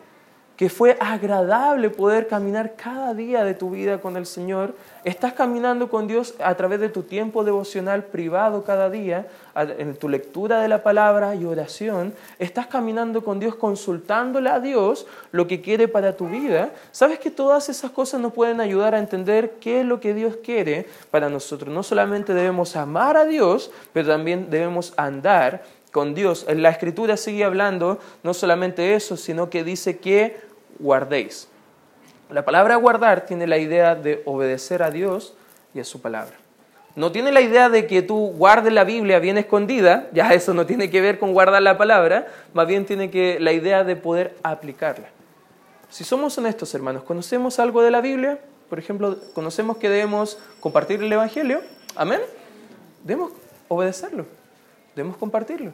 que 0.63 0.70
fue 0.70 0.96
agradable 1.01 1.89
poder 1.89 2.29
caminar 2.29 2.75
cada 2.77 3.13
día 3.13 3.43
de 3.43 3.53
tu 3.53 3.72
vida 3.72 4.00
con 4.00 4.15
el 4.15 4.25
Señor. 4.25 4.74
Estás 5.03 5.34
caminando 5.34 5.89
con 5.89 6.08
Dios 6.08 6.36
a 6.39 6.55
través 6.55 6.79
de 6.79 6.88
tu 6.88 7.03
tiempo 7.03 7.43
devocional 7.43 8.05
privado 8.05 8.63
cada 8.63 8.89
día, 8.89 9.27
en 9.58 9.93
tu 9.98 10.08
lectura 10.08 10.62
de 10.62 10.70
la 10.70 10.82
palabra 10.82 11.36
y 11.36 11.43
oración. 11.43 12.13
Estás 12.39 12.67
caminando 12.67 13.25
con 13.25 13.41
Dios 13.41 13.55
consultándole 13.55 14.50
a 14.50 14.62
Dios 14.62 15.05
lo 15.34 15.48
que 15.48 15.60
quiere 15.60 15.89
para 15.89 16.15
tu 16.15 16.29
vida. 16.29 16.72
Sabes 16.93 17.20
que 17.20 17.29
todas 17.29 17.67
esas 17.67 17.91
cosas 17.91 18.22
nos 18.22 18.32
pueden 18.32 18.62
ayudar 18.62 18.96
a 18.96 19.00
entender 19.00 19.55
qué 19.60 19.82
es 19.82 19.86
lo 19.86 20.00
que 20.00 20.13
Dios 20.13 20.38
quiere 20.41 20.88
para 21.12 21.27
nosotros. 21.29 21.74
No 21.75 21.84
solamente 21.84 22.34
debemos 22.34 22.77
amar 22.77 23.17
a 23.17 23.25
Dios, 23.25 23.70
pero 23.91 24.08
también 24.08 24.50
debemos 24.50 24.93
andar 24.96 25.62
con 25.91 26.15
Dios. 26.15 26.46
La 26.50 26.70
escritura 26.70 27.17
sigue 27.17 27.43
hablando 27.43 28.00
no 28.24 28.34
solamente 28.34 28.96
eso, 28.96 29.15
sino 29.15 29.50
que 29.50 29.63
dice 29.65 30.00
que 30.00 30.53
guardéis. 30.80 31.48
La 32.30 32.46
palabra 32.46 32.75
guardar 32.77 33.25
tiene 33.25 33.48
la 33.48 33.58
idea 33.58 33.96
de 33.96 34.22
obedecer 34.25 34.82
a 34.84 34.92
Dios 34.92 35.36
y 35.74 35.80
a 35.80 35.84
su 35.84 36.01
palabra. 36.01 36.36
No 36.96 37.12
tiene 37.12 37.32
la 37.32 37.42
idea 37.42 37.70
de 37.70 37.88
que 37.88 38.03
tú 38.03 38.34
guardes 38.38 38.72
la 38.72 38.84
Biblia 38.84 39.18
bien 39.20 39.38
escondida, 39.38 40.08
ya 40.13 40.34
eso 40.34 40.53
no 40.53 40.65
tiene 40.65 40.92
que 40.92 41.01
ver 41.01 41.18
con 41.18 41.34
guardar 41.34 41.62
la 41.63 41.77
palabra, 41.77 42.27
más 42.53 42.68
bien 42.68 42.86
tiene 42.86 43.10
que 43.10 43.39
la 43.39 43.51
idea 43.51 43.84
de 43.84 43.96
poder 43.96 44.36
aplicarla. 44.44 45.08
Si 45.89 46.03
somos 46.03 46.38
honestos, 46.38 46.74
hermanos, 46.75 47.03
¿conocemos 47.03 47.60
algo 47.60 47.82
de 47.82 47.89
la 47.92 48.01
Biblia? 48.01 48.39
Por 48.70 48.77
ejemplo, 48.77 49.18
¿conocemos 49.34 49.77
que 49.77 49.89
debemos 49.89 50.38
compartir 50.60 51.01
el 51.01 51.12
Evangelio? 51.12 51.62
Amén. 51.96 52.22
Debemos 53.03 53.32
obedecerlo, 53.68 54.25
debemos 54.96 55.18
compartirlo. 55.18 55.74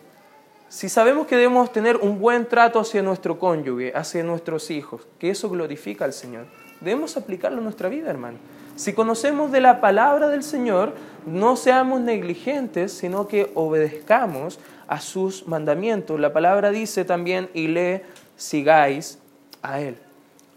Si 0.70 0.88
sabemos 0.88 1.26
que 1.26 1.36
debemos 1.36 1.74
tener 1.74 1.98
un 1.98 2.20
buen 2.20 2.46
trato 2.48 2.80
hacia 2.80 3.02
nuestro 3.02 3.40
cónyuge, 3.40 3.92
hacia 3.96 4.24
nuestros 4.24 4.70
hijos, 4.70 5.08
que 5.18 5.32
eso 5.32 5.50
glorifica 5.50 6.06
al 6.06 6.14
Señor, 6.14 6.46
debemos 6.80 7.18
aplicarlo 7.18 7.58
en 7.58 7.64
nuestra 7.64 7.90
vida, 7.90 8.12
hermano. 8.12 8.38
Si 8.76 8.94
conocemos 8.94 9.52
de 9.52 9.62
la 9.62 9.82
palabra 9.82 10.30
del 10.30 10.44
Señor, 10.44 10.94
no 11.26 11.56
seamos 11.56 12.02
negligentes, 12.02 12.94
sino 12.94 13.28
que 13.28 13.52
obedezcamos 13.56 14.60
a 14.88 15.02
sus 15.02 15.48
mandamientos. 15.48 16.20
La 16.20 16.34
palabra 16.34 16.70
dice 16.70 17.04
también, 17.04 17.50
y 17.56 17.68
le 17.68 18.04
sigáis 18.38 19.18
a 19.64 19.82
Él. 19.82 19.98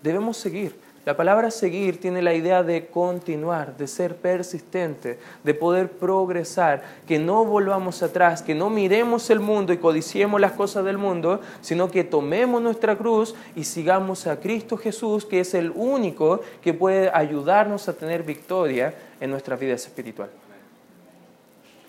Debemos 0.03 0.37
seguir. 0.37 0.82
La 1.05 1.17
palabra 1.17 1.51
seguir 1.51 2.01
tiene 2.01 2.23
la 2.23 2.33
idea 2.33 2.63
de 2.63 2.87
continuar, 2.87 3.77
de 3.77 3.89
ser 3.89 4.15
persistente, 4.15 5.19
de 5.43 5.53
poder 5.53 5.91
progresar, 5.91 6.85
que 7.09 7.19
no 7.19 7.45
volvamos 7.45 8.05
atrás, 8.05 8.41
que 8.41 8.55
no 8.55 8.71
miremos 8.71 9.29
el 9.31 9.41
mundo 9.41 9.73
y 9.73 9.79
codiciemos 9.79 10.41
las 10.41 10.53
cosas 10.53 10.85
del 10.85 10.99
mundo, 10.99 11.41
sino 11.61 11.91
que 11.91 12.05
tomemos 12.05 12.63
nuestra 12.63 12.97
cruz 12.97 13.35
y 13.57 13.65
sigamos 13.65 14.29
a 14.29 14.39
Cristo 14.39 14.77
Jesús, 14.77 15.25
que 15.25 15.41
es 15.41 15.55
el 15.55 15.73
único 15.75 16.41
que 16.63 16.73
puede 16.73 17.11
ayudarnos 17.13 17.89
a 17.89 17.95
tener 17.95 18.23
victoria 18.23 18.95
en 19.21 19.31
nuestras 19.31 19.59
vidas 19.59 19.85
espirituales. 19.85 20.37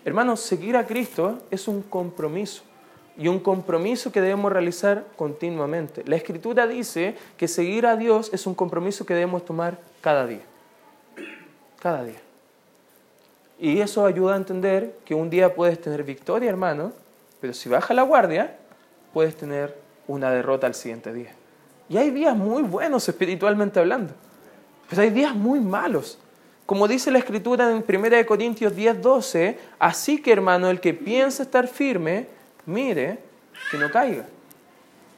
Hermanos, 0.04 0.40
seguir 0.40 0.76
a 0.76 0.88
Cristo 0.88 1.38
es 1.52 1.68
un 1.68 1.84
compromiso 1.84 2.64
y 3.18 3.28
un 3.28 3.40
compromiso 3.40 4.12
que 4.12 4.22
debemos 4.22 4.52
realizar 4.52 5.06
continuamente. 5.16 6.04
La 6.06 6.16
Escritura 6.16 6.68
dice 6.68 7.16
que 7.38 7.48
seguir 7.48 7.86
a 7.86 7.96
Dios 7.96 8.32
es 8.34 8.48
un 8.48 8.56
compromiso 8.56 9.06
que 9.06 9.14
debemos 9.14 9.46
tomar 9.46 9.80
cada 10.02 10.26
día. 10.26 10.42
Cada 11.80 12.04
día. 12.04 12.22
Y 13.60 13.80
eso 13.80 14.06
ayuda 14.06 14.34
a 14.34 14.38
entender 14.38 14.98
que 15.06 15.14
un 15.14 15.30
día 15.30 15.54
puedes 15.54 15.80
tener 15.80 16.04
victoria, 16.04 16.50
hermano, 16.50 16.92
pero 17.40 17.54
si 17.54 17.70
baja 17.70 17.94
la 17.94 18.02
guardia, 18.02 18.58
puedes 19.14 19.36
tener 19.36 19.78
una 20.08 20.32
derrota 20.32 20.68
al 20.68 20.74
siguiente 20.74 21.14
día. 21.14 21.32
Y 21.88 21.98
hay 21.98 22.10
días 22.10 22.36
muy 22.36 22.64
buenos 22.64 23.08
espiritualmente 23.08 23.80
hablando, 23.80 24.14
pero 24.90 25.02
hay 25.02 25.12
días 25.12 25.36
muy 25.36 25.60
malos. 25.60 26.18
Como 26.66 26.88
dice 26.88 27.12
la 27.12 27.20
escritura 27.20 27.70
en 27.70 27.84
1 27.88 28.26
Corintios 28.26 28.76
10, 28.76 29.02
12, 29.02 29.60
así 29.78 30.22
que 30.22 30.32
hermano, 30.32 30.70
el 30.70 30.80
que 30.80 30.94
piensa 30.94 31.44
estar 31.44 31.68
firme, 31.68 32.28
mire 32.66 33.20
que 33.70 33.78
no 33.78 33.92
caiga. 33.92 34.26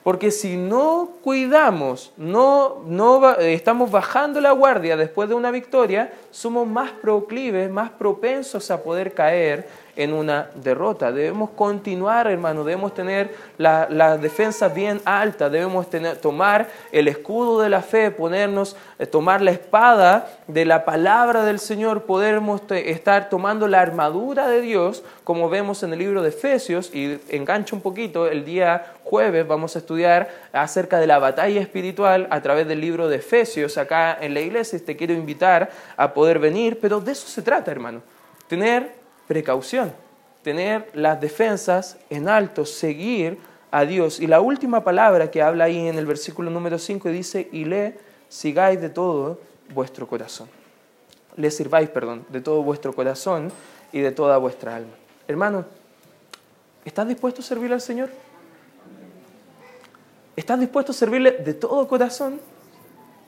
Porque 0.03 0.29
si 0.29 0.55
no 0.55 1.13
cuidamos, 1.23 2.13
no, 2.15 2.83
no 2.85 3.37
estamos 3.39 3.89
bajando 3.89 4.39
la 4.39 4.51
guardia 4.51 4.95
después 4.95 5.27
de 5.27 5.33
una 5.33 5.49
victoria, 5.49 6.13
somos 6.29 6.67
más 6.67 6.91
proclives, 6.91 7.71
más 7.71 7.89
propensos 7.89 8.69
a 8.69 8.83
poder 8.83 9.15
caer 9.15 9.67
en 9.95 10.13
una 10.13 10.49
derrota. 10.55 11.11
Debemos 11.11 11.51
continuar, 11.51 12.27
hermano, 12.27 12.63
debemos 12.63 12.93
tener 12.93 13.35
la, 13.57 13.87
la 13.89 14.17
defensa 14.17 14.67
bien 14.67 15.01
alta, 15.05 15.49
debemos 15.49 15.89
tener, 15.89 16.17
tomar 16.17 16.67
el 16.91 17.07
escudo 17.07 17.61
de 17.61 17.69
la 17.69 17.81
fe, 17.81 18.11
ponernos, 18.11 18.75
eh, 18.99 19.05
tomar 19.05 19.41
la 19.41 19.51
espada 19.51 20.27
de 20.47 20.65
la 20.65 20.85
palabra 20.85 21.43
del 21.43 21.59
Señor, 21.59 22.03
podemos 22.03 22.61
estar 22.69 23.29
tomando 23.29 23.67
la 23.67 23.81
armadura 23.81 24.47
de 24.47 24.61
Dios, 24.61 25.03
como 25.23 25.49
vemos 25.49 25.83
en 25.83 25.93
el 25.93 25.99
libro 25.99 26.21
de 26.21 26.29
Efesios, 26.29 26.93
y 26.93 27.19
engancho 27.29 27.75
un 27.75 27.81
poquito, 27.81 28.27
el 28.27 28.45
día 28.45 28.93
jueves 29.03 29.47
vamos 29.47 29.75
a 29.75 29.79
estudiar 29.79 30.29
acerca 30.51 30.99
de 30.99 31.07
la 31.07 31.19
batalla 31.19 31.61
espiritual 31.61 32.27
a 32.29 32.41
través 32.41 32.67
del 32.67 32.81
libro 32.81 33.07
de 33.07 33.17
Efesios 33.17 33.77
acá 33.77 34.17
en 34.19 34.33
la 34.33 34.41
iglesia, 34.41 34.79
te 34.83 34.95
quiero 34.95 35.13
invitar 35.13 35.69
a 35.95 36.13
poder 36.13 36.39
venir, 36.39 36.79
pero 36.79 36.99
de 36.99 37.11
eso 37.11 37.27
se 37.27 37.41
trata, 37.41 37.71
hermano, 37.71 38.01
tener 38.47 39.04
precaución, 39.27 39.93
tener 40.43 40.89
las 40.93 41.19
defensas 41.19 41.97
en 42.09 42.27
alto, 42.27 42.65
seguir 42.65 43.37
a 43.71 43.85
Dios. 43.85 44.19
Y 44.19 44.27
la 44.27 44.41
última 44.41 44.83
palabra 44.83 45.31
que 45.31 45.41
habla 45.41 45.65
ahí 45.65 45.87
en 45.87 45.97
el 45.97 46.05
versículo 46.05 46.49
número 46.49 46.79
5 46.79 47.09
dice, 47.09 47.49
y 47.51 47.65
le 47.65 47.97
sigáis 48.29 48.79
de 48.81 48.89
todo 48.89 49.39
vuestro 49.73 50.07
corazón. 50.07 50.49
Le 51.35 51.51
sirváis, 51.51 51.89
perdón, 51.89 52.25
de 52.29 52.41
todo 52.41 52.63
vuestro 52.63 52.93
corazón 52.93 53.51
y 53.91 53.99
de 53.99 54.11
toda 54.11 54.37
vuestra 54.37 54.75
alma. 54.75 54.93
Hermano, 55.27 55.65
¿Estás 56.85 57.07
dispuesto 57.07 57.41
a 57.41 57.43
servirle 57.43 57.73
al 57.73 57.81
Señor? 57.81 58.09
¿Estás 60.35 60.59
dispuesto 60.59 60.91
a 60.91 60.95
servirle 60.95 61.31
de 61.31 61.55
todo 61.55 61.87
corazón? 61.87 62.39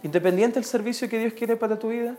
Independiente 0.04 0.56
del 0.56 0.66
servicio 0.66 1.10
que 1.10 1.18
Dios 1.18 1.34
quiere 1.34 1.56
para 1.56 1.80
tu 1.80 1.90
vida. 1.90 2.16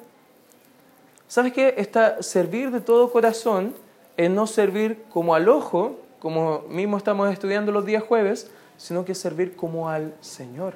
¿Sabes 1.29 1.53
qué? 1.53 1.75
Está 1.77 2.23
servir 2.23 2.71
de 2.71 2.81
todo 2.81 3.13
corazón 3.13 3.75
es 4.17 4.31
no 4.31 4.47
servir 4.47 5.05
como 5.11 5.35
al 5.35 5.49
ojo, 5.51 6.01
como 6.19 6.65
mismo 6.71 6.97
estamos 6.97 7.31
estudiando 7.31 7.71
los 7.71 7.85
días 7.85 8.03
jueves, 8.03 8.51
sino 8.79 9.05
que 9.05 9.15
servir 9.15 9.55
como 9.55 9.91
al 9.91 10.15
Señor. 10.23 10.73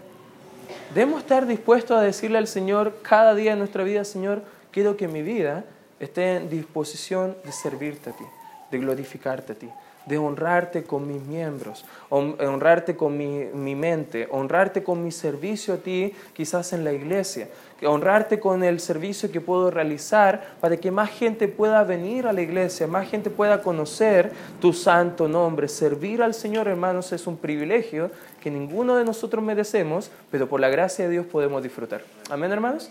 Debemos 0.94 1.23
estar 1.23 1.47
dispuestos 1.47 1.97
a 1.97 2.02
decirle 2.02 2.37
al 2.37 2.47
Señor 2.47 2.99
cada 3.02 3.35
día 3.35 3.52
de 3.52 3.56
nuestra 3.56 3.82
vida, 3.82 4.04
Señor, 4.04 4.42
quiero 4.71 4.97
que 4.97 5.09
mi 5.09 5.23
vida 5.23 5.64
esté 5.99 6.37
en 6.37 6.50
disposición 6.50 7.35
de 7.44 7.52
servirte 7.52 8.11
a 8.11 8.12
ti, 8.12 8.25
de 8.71 8.78
glorificarte 8.78 9.52
a 9.52 9.56
ti, 9.56 9.71
de 10.06 10.18
honrarte 10.18 10.85
con 10.85 11.06
mis 11.06 11.23
miembros, 11.23 11.85
honrarte 12.11 12.97
con 12.97 13.16
mi, 13.16 13.44
mi, 13.54 13.75
mente, 13.75 14.28
honrarte 14.30 14.82
con 14.82 15.02
mi 15.02 15.12
servicio 15.12 15.75
a 15.75 15.76
ti, 15.76 16.12
quizás 16.32 16.73
en 16.73 16.85
la 16.85 16.92
iglesia, 16.92 17.49
honrarte 17.87 18.38
con 18.38 18.62
el 18.62 18.80
servicio 18.80 19.30
que 19.30 19.40
puedo 19.40 19.71
realizar 19.71 20.56
para 20.61 20.76
que 20.76 20.90
más 20.90 21.11
gente 21.11 21.49
pueda 21.49 21.82
venir 21.85 22.26
a 22.26 22.32
la 22.32 22.42
iglesia, 22.42 22.87
más 22.87 23.09
gente 23.09 23.30
pueda 23.30 23.62
conocer 23.62 24.32
tu 24.61 24.73
santo 24.73 25.28
nombre. 25.28 25.68
Servir 25.68 26.23
al 26.23 26.35
Señor, 26.35 26.68
hermanos, 26.68 27.12
es 27.12 27.26
un 27.26 27.37
privilegio 27.37 28.11
que 28.40 28.50
ninguno 28.50 28.97
de 28.97 29.04
nosotros 29.04 29.42
merecemos, 29.42 30.11
pero 30.30 30.49
por 30.49 30.61
la 30.61 30.68
gracia 30.68 31.04
de 31.04 31.12
Dios 31.12 31.26
podemos 31.26 31.62
disfrutar. 31.62 32.02
Amén, 32.30 32.52
hermanos. 32.52 32.90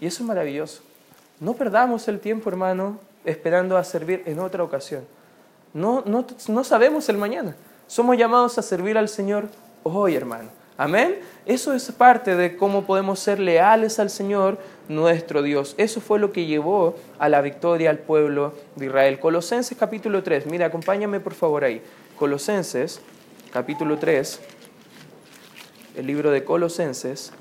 Y 0.00 0.06
eso 0.06 0.22
es 0.22 0.28
maravilloso. 0.28 0.82
No 1.40 1.54
perdamos 1.54 2.06
el 2.08 2.20
tiempo, 2.20 2.50
hermano, 2.50 2.98
esperando 3.24 3.76
a 3.76 3.84
servir 3.84 4.22
en 4.26 4.38
otra 4.38 4.62
ocasión. 4.62 5.04
No, 5.74 6.02
no, 6.06 6.26
no 6.48 6.64
sabemos 6.64 7.08
el 7.08 7.18
mañana. 7.18 7.56
Somos 7.86 8.16
llamados 8.16 8.58
a 8.58 8.62
servir 8.62 8.98
al 8.98 9.08
Señor 9.08 9.48
hoy, 9.82 10.14
hermano. 10.14 10.50
Amén. 10.76 11.20
Eso 11.46 11.74
es 11.74 11.90
parte 11.92 12.34
de 12.34 12.56
cómo 12.56 12.84
podemos 12.84 13.18
ser 13.20 13.38
leales 13.38 13.98
al 13.98 14.10
Señor 14.10 14.58
nuestro 14.88 15.42
Dios. 15.42 15.74
Eso 15.78 16.00
fue 16.00 16.18
lo 16.18 16.32
que 16.32 16.46
llevó 16.46 16.96
a 17.18 17.28
la 17.28 17.40
victoria 17.40 17.90
al 17.90 17.98
pueblo 17.98 18.54
de 18.76 18.86
Israel. 18.86 19.20
Colosenses 19.20 19.76
capítulo 19.78 20.22
3. 20.22 20.46
Mira, 20.46 20.66
acompáñame 20.66 21.20
por 21.20 21.34
favor 21.34 21.64
ahí. 21.64 21.82
Colosenses 22.18 23.00
capítulo 23.52 23.98
3. 23.98 24.40
El 25.96 26.06
libro 26.06 26.30
de 26.30 26.44
Colosenses 26.44 27.32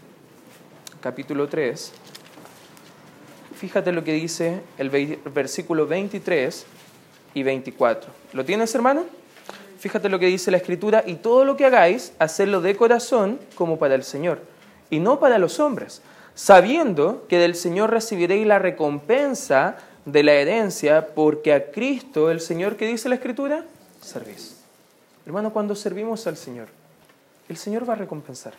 capítulo 0.99 1.47
3. 1.47 1.93
Fíjate 3.55 3.91
lo 3.91 4.03
que 4.03 4.13
dice 4.13 4.61
el 4.77 4.89
versículo 4.89 5.87
23 5.87 6.65
y 7.33 7.43
24. 7.43 8.11
¿Lo 8.33 8.45
tienes, 8.45 8.73
hermano? 8.75 9.05
Fíjate 9.79 10.09
lo 10.09 10.19
que 10.19 10.27
dice 10.27 10.51
la 10.51 10.57
Escritura, 10.57 11.03
y 11.05 11.15
todo 11.15 11.43
lo 11.43 11.57
que 11.57 11.65
hagáis, 11.65 12.13
hacedlo 12.19 12.61
de 12.61 12.75
corazón 12.75 13.39
como 13.55 13.79
para 13.79 13.95
el 13.95 14.03
Señor, 14.03 14.39
y 14.89 14.99
no 14.99 15.19
para 15.19 15.39
los 15.39 15.59
hombres, 15.59 16.01
sabiendo 16.35 17.25
que 17.27 17.39
del 17.39 17.55
Señor 17.55 17.89
recibiréis 17.89 18.45
la 18.45 18.59
recompensa 18.59 19.77
de 20.05 20.23
la 20.23 20.33
herencia, 20.33 21.07
porque 21.15 21.53
a 21.53 21.71
Cristo, 21.71 22.29
el 22.29 22.41
Señor, 22.41 22.75
que 22.75 22.85
dice 22.85 23.09
la 23.09 23.15
Escritura, 23.15 23.65
servís. 24.01 24.57
Hermano, 25.25 25.51
cuando 25.51 25.75
servimos 25.75 26.27
al 26.27 26.37
Señor, 26.37 26.67
el 27.49 27.57
Señor 27.57 27.87
va 27.89 27.93
a 27.93 27.97
recompensar. 27.97 28.53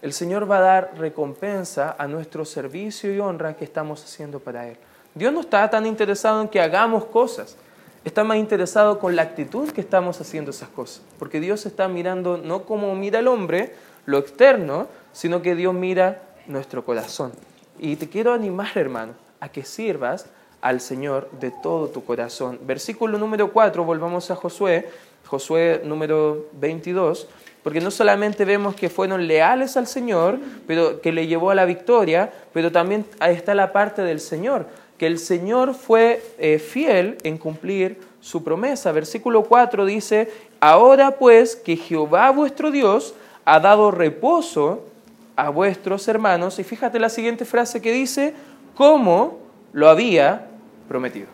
El 0.00 0.12
Señor 0.12 0.50
va 0.50 0.58
a 0.58 0.60
dar 0.60 0.92
recompensa 0.96 1.94
a 1.96 2.08
nuestro 2.08 2.44
servicio 2.44 3.12
y 3.14 3.20
honra 3.20 3.56
que 3.56 3.64
estamos 3.64 4.02
haciendo 4.04 4.40
para 4.40 4.68
Él. 4.68 4.76
Dios 5.14 5.32
no 5.32 5.40
está 5.40 5.68
tan 5.70 5.86
interesado 5.86 6.40
en 6.40 6.48
que 6.48 6.60
hagamos 6.60 7.04
cosas 7.04 7.56
está 8.04 8.24
más 8.24 8.38
interesado 8.38 8.98
con 8.98 9.16
la 9.16 9.22
actitud 9.22 9.70
que 9.70 9.80
estamos 9.80 10.20
haciendo 10.20 10.50
esas 10.50 10.68
cosas. 10.68 11.02
Porque 11.18 11.40
Dios 11.40 11.66
está 11.66 11.88
mirando 11.88 12.36
no 12.36 12.64
como 12.64 12.94
mira 12.94 13.20
el 13.20 13.28
hombre, 13.28 13.74
lo 14.06 14.18
externo, 14.18 14.88
sino 15.12 15.42
que 15.42 15.54
Dios 15.54 15.74
mira 15.74 16.22
nuestro 16.46 16.84
corazón. 16.84 17.32
Y 17.78 17.96
te 17.96 18.08
quiero 18.08 18.32
animar, 18.32 18.76
hermano, 18.76 19.14
a 19.40 19.48
que 19.48 19.64
sirvas 19.64 20.26
al 20.60 20.80
Señor 20.80 21.28
de 21.40 21.52
todo 21.62 21.88
tu 21.88 22.04
corazón. 22.04 22.58
Versículo 22.62 23.18
número 23.18 23.52
4, 23.52 23.84
volvamos 23.84 24.30
a 24.30 24.36
Josué, 24.36 24.88
Josué 25.26 25.82
número 25.84 26.46
22, 26.52 27.28
porque 27.62 27.80
no 27.80 27.90
solamente 27.90 28.44
vemos 28.44 28.74
que 28.74 28.88
fueron 28.88 29.26
leales 29.26 29.76
al 29.76 29.86
Señor, 29.86 30.38
pero 30.66 31.00
que 31.00 31.12
le 31.12 31.26
llevó 31.26 31.50
a 31.50 31.54
la 31.54 31.64
victoria, 31.64 32.32
pero 32.52 32.72
también 32.72 33.06
ahí 33.20 33.34
está 33.34 33.54
la 33.54 33.72
parte 33.72 34.02
del 34.02 34.20
Señor 34.20 34.66
que 35.02 35.08
el 35.08 35.18
Señor 35.18 35.74
fue 35.74 36.22
eh, 36.38 36.60
fiel 36.60 37.18
en 37.24 37.36
cumplir 37.36 37.98
su 38.20 38.44
promesa. 38.44 38.92
Versículo 38.92 39.42
4 39.42 39.84
dice, 39.84 40.30
ahora 40.60 41.16
pues 41.16 41.56
que 41.56 41.74
Jehová 41.74 42.30
vuestro 42.30 42.70
Dios 42.70 43.12
ha 43.44 43.58
dado 43.58 43.90
reposo 43.90 44.86
a 45.34 45.48
vuestros 45.48 46.06
hermanos, 46.06 46.60
y 46.60 46.62
fíjate 46.62 47.00
la 47.00 47.08
siguiente 47.08 47.44
frase 47.44 47.82
que 47.82 47.90
dice, 47.90 48.32
como 48.76 49.40
lo 49.72 49.88
había 49.88 50.46
prometido. 50.86 51.26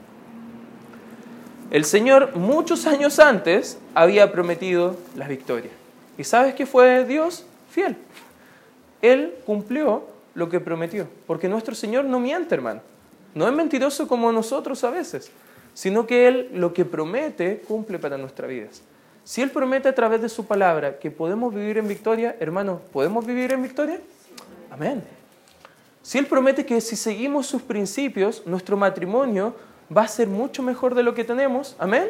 El 1.70 1.84
Señor 1.84 2.36
muchos 2.36 2.86
años 2.86 3.18
antes 3.18 3.76
había 3.94 4.32
prometido 4.32 4.96
la 5.14 5.28
victoria. 5.28 5.72
¿Y 6.16 6.24
sabes 6.24 6.54
qué 6.54 6.64
fue 6.64 7.04
Dios? 7.04 7.44
Fiel. 7.70 7.98
Él 9.02 9.34
cumplió 9.44 10.04
lo 10.32 10.48
que 10.48 10.58
prometió, 10.58 11.06
porque 11.26 11.50
nuestro 11.50 11.74
Señor 11.74 12.06
no 12.06 12.18
miente, 12.18 12.54
hermano. 12.54 12.80
No 13.34 13.46
es 13.46 13.54
mentiroso 13.54 14.08
como 14.08 14.32
nosotros 14.32 14.82
a 14.84 14.90
veces, 14.90 15.30
sino 15.74 16.06
que 16.06 16.26
Él 16.26 16.50
lo 16.54 16.72
que 16.72 16.84
promete 16.84 17.60
cumple 17.66 17.98
para 17.98 18.18
nuestras 18.18 18.48
vidas. 18.50 18.82
Si 19.24 19.42
Él 19.42 19.50
promete 19.50 19.88
a 19.88 19.94
través 19.94 20.22
de 20.22 20.28
su 20.28 20.46
palabra 20.46 20.98
que 20.98 21.10
podemos 21.10 21.54
vivir 21.54 21.78
en 21.78 21.86
victoria, 21.86 22.36
hermano, 22.40 22.80
¿podemos 22.92 23.26
vivir 23.26 23.52
en 23.52 23.62
victoria? 23.62 24.00
Amén. 24.70 25.04
Si 26.02 26.16
Él 26.16 26.26
promete 26.26 26.64
que 26.64 26.80
si 26.80 26.96
seguimos 26.96 27.46
sus 27.46 27.60
principios, 27.60 28.46
nuestro 28.46 28.76
matrimonio 28.76 29.54
va 29.94 30.02
a 30.02 30.08
ser 30.08 30.28
mucho 30.28 30.62
mejor 30.62 30.94
de 30.94 31.02
lo 31.02 31.14
que 31.14 31.24
tenemos, 31.24 31.76
amén. 31.78 32.08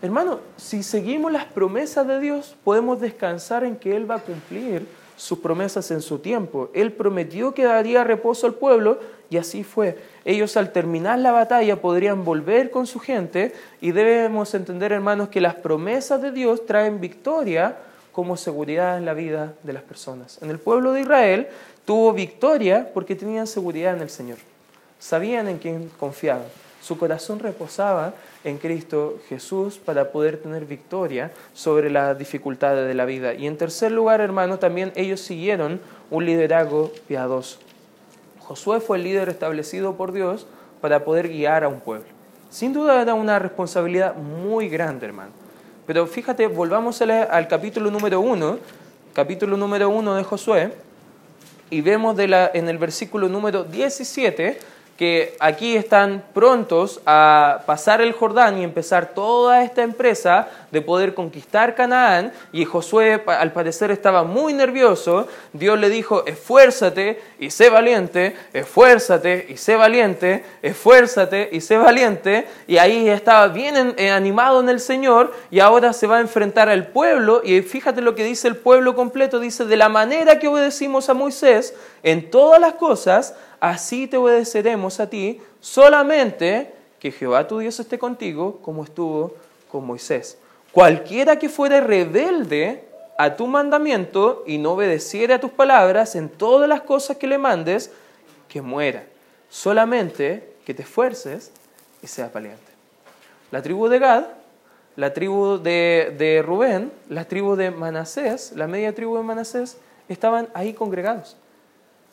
Hermano, 0.00 0.40
si 0.56 0.82
seguimos 0.82 1.30
las 1.30 1.44
promesas 1.44 2.06
de 2.06 2.20
Dios, 2.20 2.56
podemos 2.64 3.00
descansar 3.00 3.64
en 3.64 3.76
que 3.76 3.94
Él 3.94 4.10
va 4.10 4.16
a 4.16 4.20
cumplir 4.20 4.86
sus 5.18 5.40
promesas 5.40 5.90
en 5.90 6.00
su 6.00 6.20
tiempo. 6.20 6.70
Él 6.72 6.92
prometió 6.92 7.52
que 7.52 7.64
daría 7.64 8.04
reposo 8.04 8.46
al 8.46 8.54
pueblo 8.54 9.00
y 9.28 9.36
así 9.36 9.64
fue. 9.64 9.98
Ellos 10.24 10.56
al 10.56 10.72
terminar 10.72 11.18
la 11.18 11.32
batalla 11.32 11.80
podrían 11.80 12.24
volver 12.24 12.70
con 12.70 12.86
su 12.86 13.00
gente 13.00 13.52
y 13.80 13.90
debemos 13.90 14.54
entender, 14.54 14.92
hermanos, 14.92 15.28
que 15.28 15.40
las 15.40 15.56
promesas 15.56 16.22
de 16.22 16.30
Dios 16.30 16.64
traen 16.66 17.00
victoria 17.00 17.76
como 18.12 18.36
seguridad 18.36 18.96
en 18.96 19.04
la 19.04 19.12
vida 19.12 19.54
de 19.64 19.72
las 19.72 19.82
personas. 19.82 20.38
En 20.40 20.50
el 20.50 20.58
pueblo 20.58 20.92
de 20.92 21.00
Israel 21.00 21.48
tuvo 21.84 22.12
victoria 22.12 22.88
porque 22.94 23.16
tenían 23.16 23.48
seguridad 23.48 23.96
en 23.96 24.02
el 24.02 24.10
Señor. 24.10 24.38
Sabían 25.00 25.48
en 25.48 25.58
quién 25.58 25.90
confiaban. 25.98 26.46
Su 26.80 26.96
corazón 26.96 27.40
reposaba 27.40 28.14
en 28.48 28.58
Cristo 28.58 29.18
Jesús 29.28 29.78
para 29.78 30.10
poder 30.10 30.38
tener 30.38 30.64
victoria 30.64 31.30
sobre 31.54 31.90
las 31.90 32.18
dificultades 32.18 32.86
de 32.86 32.94
la 32.94 33.04
vida. 33.04 33.34
Y 33.34 33.46
en 33.46 33.56
tercer 33.56 33.92
lugar, 33.92 34.20
hermano, 34.20 34.58
también 34.58 34.92
ellos 34.96 35.20
siguieron 35.20 35.80
un 36.10 36.24
liderazgo 36.24 36.92
piadoso. 37.06 37.58
Josué 38.40 38.80
fue 38.80 38.96
el 38.96 39.04
líder 39.04 39.28
establecido 39.28 39.94
por 39.94 40.12
Dios 40.12 40.46
para 40.80 41.04
poder 41.04 41.28
guiar 41.28 41.64
a 41.64 41.68
un 41.68 41.80
pueblo. 41.80 42.06
Sin 42.50 42.72
duda 42.72 43.02
era 43.02 43.14
una 43.14 43.38
responsabilidad 43.38 44.16
muy 44.16 44.68
grande, 44.68 45.06
hermano. 45.06 45.32
Pero 45.86 46.06
fíjate, 46.06 46.46
volvamos 46.46 47.00
al 47.02 47.48
capítulo 47.48 47.90
número 47.90 48.20
uno, 48.20 48.58
capítulo 49.12 49.56
número 49.56 49.88
uno 49.90 50.14
de 50.14 50.24
Josué, 50.24 50.72
y 51.70 51.80
vemos 51.82 52.16
de 52.16 52.28
la, 52.28 52.50
en 52.54 52.68
el 52.68 52.78
versículo 52.78 53.28
número 53.28 53.64
17 53.64 54.58
que 54.98 55.36
aquí 55.38 55.76
están 55.76 56.24
prontos 56.34 57.00
a 57.06 57.60
pasar 57.66 58.00
el 58.00 58.12
Jordán 58.12 58.58
y 58.58 58.64
empezar 58.64 59.14
toda 59.14 59.62
esta 59.62 59.84
empresa 59.84 60.48
de 60.72 60.82
poder 60.82 61.14
conquistar 61.14 61.76
Canaán, 61.76 62.32
y 62.52 62.64
Josué 62.64 63.22
al 63.26 63.52
parecer 63.52 63.92
estaba 63.92 64.24
muy 64.24 64.52
nervioso, 64.52 65.28
Dios 65.52 65.78
le 65.78 65.88
dijo, 65.88 66.26
esfuérzate 66.26 67.22
y 67.38 67.50
sé 67.50 67.70
valiente, 67.70 68.36
esfuérzate 68.52 69.46
y 69.48 69.56
sé 69.56 69.76
valiente, 69.76 70.44
esfuérzate 70.62 71.48
y 71.52 71.60
sé 71.60 71.76
valiente, 71.76 72.48
y 72.66 72.78
ahí 72.78 73.08
estaba 73.08 73.46
bien 73.48 73.94
eh, 73.96 74.10
animado 74.10 74.60
en 74.60 74.68
el 74.68 74.80
Señor, 74.80 75.32
y 75.52 75.60
ahora 75.60 75.92
se 75.92 76.08
va 76.08 76.16
a 76.16 76.20
enfrentar 76.20 76.68
al 76.68 76.88
pueblo, 76.88 77.40
y 77.44 77.62
fíjate 77.62 78.00
lo 78.00 78.16
que 78.16 78.24
dice 78.24 78.48
el 78.48 78.56
pueblo 78.56 78.96
completo, 78.96 79.38
dice, 79.38 79.64
de 79.64 79.76
la 79.76 79.88
manera 79.88 80.40
que 80.40 80.48
obedecimos 80.48 81.08
a 81.08 81.14
Moisés 81.14 81.72
en 82.02 82.30
todas 82.30 82.60
las 82.60 82.74
cosas, 82.74 83.36
así 83.60 84.06
te 84.06 84.16
obedeceremos 84.16 85.00
a 85.00 85.08
ti, 85.08 85.40
solamente 85.60 86.72
que 86.98 87.12
Jehová 87.12 87.46
tu 87.46 87.58
Dios 87.58 87.78
esté 87.78 87.98
contigo 87.98 88.58
como 88.62 88.84
estuvo 88.84 89.34
con 89.70 89.86
Moisés. 89.86 90.38
Cualquiera 90.72 91.38
que 91.38 91.48
fuere 91.48 91.80
rebelde 91.80 92.84
a 93.16 93.36
tu 93.36 93.46
mandamiento 93.46 94.44
y 94.46 94.58
no 94.58 94.72
obedeciere 94.72 95.34
a 95.34 95.40
tus 95.40 95.50
palabras 95.50 96.14
en 96.14 96.28
todas 96.28 96.68
las 96.68 96.82
cosas 96.82 97.16
que 97.16 97.26
le 97.26 97.38
mandes, 97.38 97.90
que 98.48 98.62
muera. 98.62 99.04
Solamente 99.48 100.54
que 100.64 100.74
te 100.74 100.82
esfuerces 100.82 101.50
y 102.02 102.06
seas 102.06 102.32
valiente. 102.32 102.60
La 103.50 103.62
tribu 103.62 103.88
de 103.88 103.98
Gad 103.98 104.24
la 104.98 105.14
tribu 105.14 105.58
de, 105.58 106.12
de 106.18 106.42
Rubén, 106.42 106.90
la 107.08 107.24
tribu 107.24 107.54
de 107.54 107.70
Manasés, 107.70 108.50
la 108.56 108.66
media 108.66 108.92
tribu 108.96 109.16
de 109.16 109.22
Manasés, 109.22 109.76
estaban 110.08 110.48
ahí 110.54 110.74
congregados. 110.74 111.36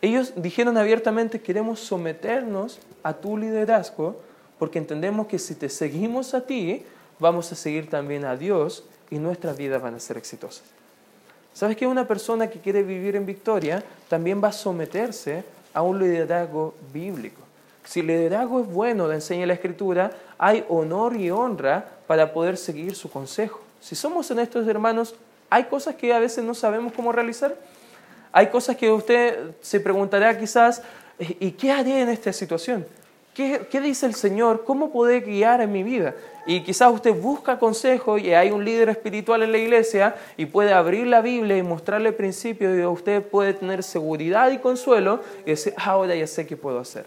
Ellos 0.05 0.33
dijeron 0.35 0.77
abiertamente, 0.77 1.41
queremos 1.41 1.79
someternos 1.79 2.77
a 3.01 3.13
tu 3.13 3.39
liderazgo 3.39 4.21
porque 4.59 4.77
entendemos 4.77 5.25
que 5.25 5.39
si 5.39 5.55
te 5.55 5.67
seguimos 5.67 6.35
a 6.35 6.41
ti, 6.41 6.83
vamos 7.17 7.51
a 7.51 7.55
seguir 7.55 7.89
también 7.89 8.23
a 8.23 8.37
Dios 8.37 8.83
y 9.09 9.17
nuestras 9.17 9.57
vidas 9.57 9.81
van 9.81 9.95
a 9.95 9.99
ser 9.99 10.17
exitosas. 10.17 10.61
¿Sabes 11.55 11.75
que 11.75 11.87
una 11.87 12.07
persona 12.07 12.51
que 12.51 12.59
quiere 12.59 12.83
vivir 12.83 13.15
en 13.15 13.25
victoria 13.25 13.83
también 14.07 14.43
va 14.43 14.49
a 14.49 14.51
someterse 14.51 15.43
a 15.73 15.81
un 15.81 15.97
liderazgo 15.97 16.75
bíblico? 16.93 17.41
Si 17.83 18.01
el 18.01 18.05
liderazgo 18.05 18.61
es 18.61 18.67
bueno, 18.67 19.07
le 19.07 19.15
enseña 19.15 19.47
la 19.47 19.53
Escritura, 19.53 20.11
hay 20.37 20.63
honor 20.69 21.15
y 21.15 21.31
honra 21.31 21.83
para 22.05 22.31
poder 22.31 22.57
seguir 22.57 22.93
su 22.93 23.09
consejo. 23.09 23.59
Si 23.81 23.95
somos 23.95 24.29
honestos, 24.29 24.67
hermanos, 24.67 25.15
hay 25.49 25.63
cosas 25.63 25.95
que 25.95 26.13
a 26.13 26.19
veces 26.19 26.43
no 26.43 26.53
sabemos 26.53 26.93
cómo 26.93 27.11
realizar. 27.11 27.55
Hay 28.35 28.47
cosas 28.47 28.75
que 28.75 28.91
usted 28.91 29.51
se 29.61 29.79
preguntará 29.79 30.37
quizás, 30.37 30.81
¿y 31.17 31.51
qué 31.51 31.71
haré 31.71 32.01
en 32.01 32.09
esta 32.09 32.33
situación? 32.33 32.85
¿Qué, 33.33 33.65
dice 33.81 34.05
el 34.05 34.13
Señor? 34.13 34.65
¿Cómo 34.65 34.91
poder 34.91 35.23
guiar 35.23 35.61
en 35.61 35.71
mi 35.71 35.83
vida? 35.83 36.13
Y 36.45 36.61
quizás 36.61 36.91
usted 36.91 37.13
busca 37.13 37.57
consejo 37.57 38.17
y 38.17 38.33
hay 38.33 38.51
un 38.51 38.65
líder 38.65 38.89
espiritual 38.89 39.41
en 39.43 39.53
la 39.53 39.57
iglesia 39.57 40.15
y 40.35 40.47
puede 40.47 40.73
abrir 40.73 41.07
la 41.07 41.21
Biblia 41.21 41.55
y 41.55 41.63
mostrarle 41.63 42.11
principios 42.11 42.77
y 42.77 42.83
usted 42.83 43.23
puede 43.23 43.53
tener 43.53 43.83
seguridad 43.83 44.51
y 44.51 44.57
consuelo 44.57 45.21
y 45.45 45.51
decir, 45.51 45.73
ah, 45.77 45.91
ahora 45.91 46.13
ya 46.13 46.27
sé 46.27 46.45
qué 46.45 46.57
puedo 46.57 46.79
hacer. 46.79 47.05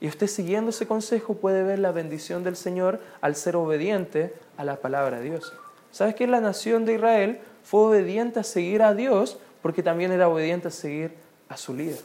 Y 0.00 0.06
usted 0.06 0.28
siguiendo 0.28 0.70
ese 0.70 0.86
consejo 0.86 1.34
puede 1.34 1.64
ver 1.64 1.80
la 1.80 1.90
bendición 1.90 2.44
del 2.44 2.54
Señor 2.54 3.00
al 3.20 3.34
ser 3.34 3.56
obediente 3.56 4.32
a 4.56 4.64
la 4.64 4.76
palabra 4.76 5.18
de 5.18 5.30
Dios. 5.30 5.52
¿Sabes 5.90 6.14
que 6.14 6.28
la 6.28 6.40
nación 6.40 6.84
de 6.84 6.94
Israel 6.94 7.40
fue 7.64 7.80
obediente 7.80 8.38
a 8.38 8.44
seguir 8.44 8.82
a 8.82 8.94
Dios 8.94 9.40
porque 9.62 9.82
también 9.82 10.12
era 10.12 10.28
obediente 10.28 10.68
a 10.68 10.70
seguir 10.70 11.12
a 11.48 11.56
su 11.56 11.74
líder? 11.74 12.00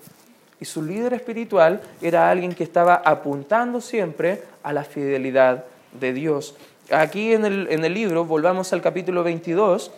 Y 0.59 0.65
su 0.65 0.81
líder 0.81 1.13
espiritual 1.13 1.81
era 2.01 2.29
alguien 2.29 2.53
que 2.53 2.63
estaba 2.63 2.95
apuntando 2.95 3.81
siempre 3.81 4.43
a 4.63 4.71
la 4.73 4.83
fidelidad 4.83 5.65
de 5.99 6.13
Dios. 6.13 6.55
Aquí 6.91 7.33
en 7.33 7.45
el, 7.45 7.67
en 7.69 7.83
el 7.83 7.93
libro, 7.93 8.25
volvamos 8.25 8.71
al 8.71 8.81
capítulo 8.81 9.23
22, 9.23 9.91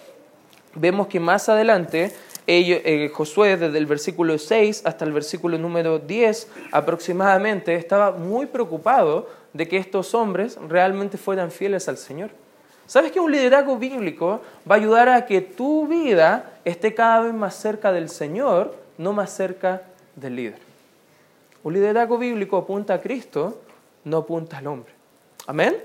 vemos 0.76 1.08
que 1.08 1.20
más 1.20 1.50
adelante 1.50 2.14
eh, 2.50 3.12
Josué, 3.14 3.58
desde 3.58 3.78
el 3.78 3.86
versículo 3.86 4.38
6 4.38 4.84
hasta 4.86 5.04
el 5.04 5.12
versículo 5.12 5.58
número 5.58 6.00
10 6.00 6.48
aproximadamente, 6.72 7.76
estaba 7.76 8.12
muy 8.12 8.46
preocupado 8.46 9.28
de 9.52 9.68
que 9.68 9.78
estos 9.78 10.16
hombres 10.16 10.58
realmente 10.70 11.18
fueran 11.18 11.52
fieles 11.52 11.90
al 11.90 11.98
Señor. 11.98 12.30
¿Sabes 12.88 13.12
que 13.12 13.20
un 13.20 13.32
liderazgo 13.32 13.78
bíblico 13.78 14.42
va 14.70 14.76
a 14.76 14.78
ayudar 14.78 15.10
a 15.10 15.26
que 15.26 15.42
tu 15.42 15.88
vida 15.88 16.54
esté 16.64 16.94
cada 16.94 17.22
vez 17.22 17.34
más 17.34 17.56
cerca 17.56 17.92
del 17.92 18.10
Señor, 18.10 18.76
no 18.98 19.14
más 19.14 19.30
cerca 19.32 19.84
del 20.16 20.36
líder. 20.36 20.60
Un 21.64 21.74
liderazgo 21.74 22.18
bíblico 22.18 22.58
apunta 22.58 22.96
a 22.96 23.02
Cristo, 23.02 23.62
no 24.04 24.18
apunta 24.18 24.58
al 24.58 24.68
hombre. 24.68 24.92
Amén. 25.46 25.78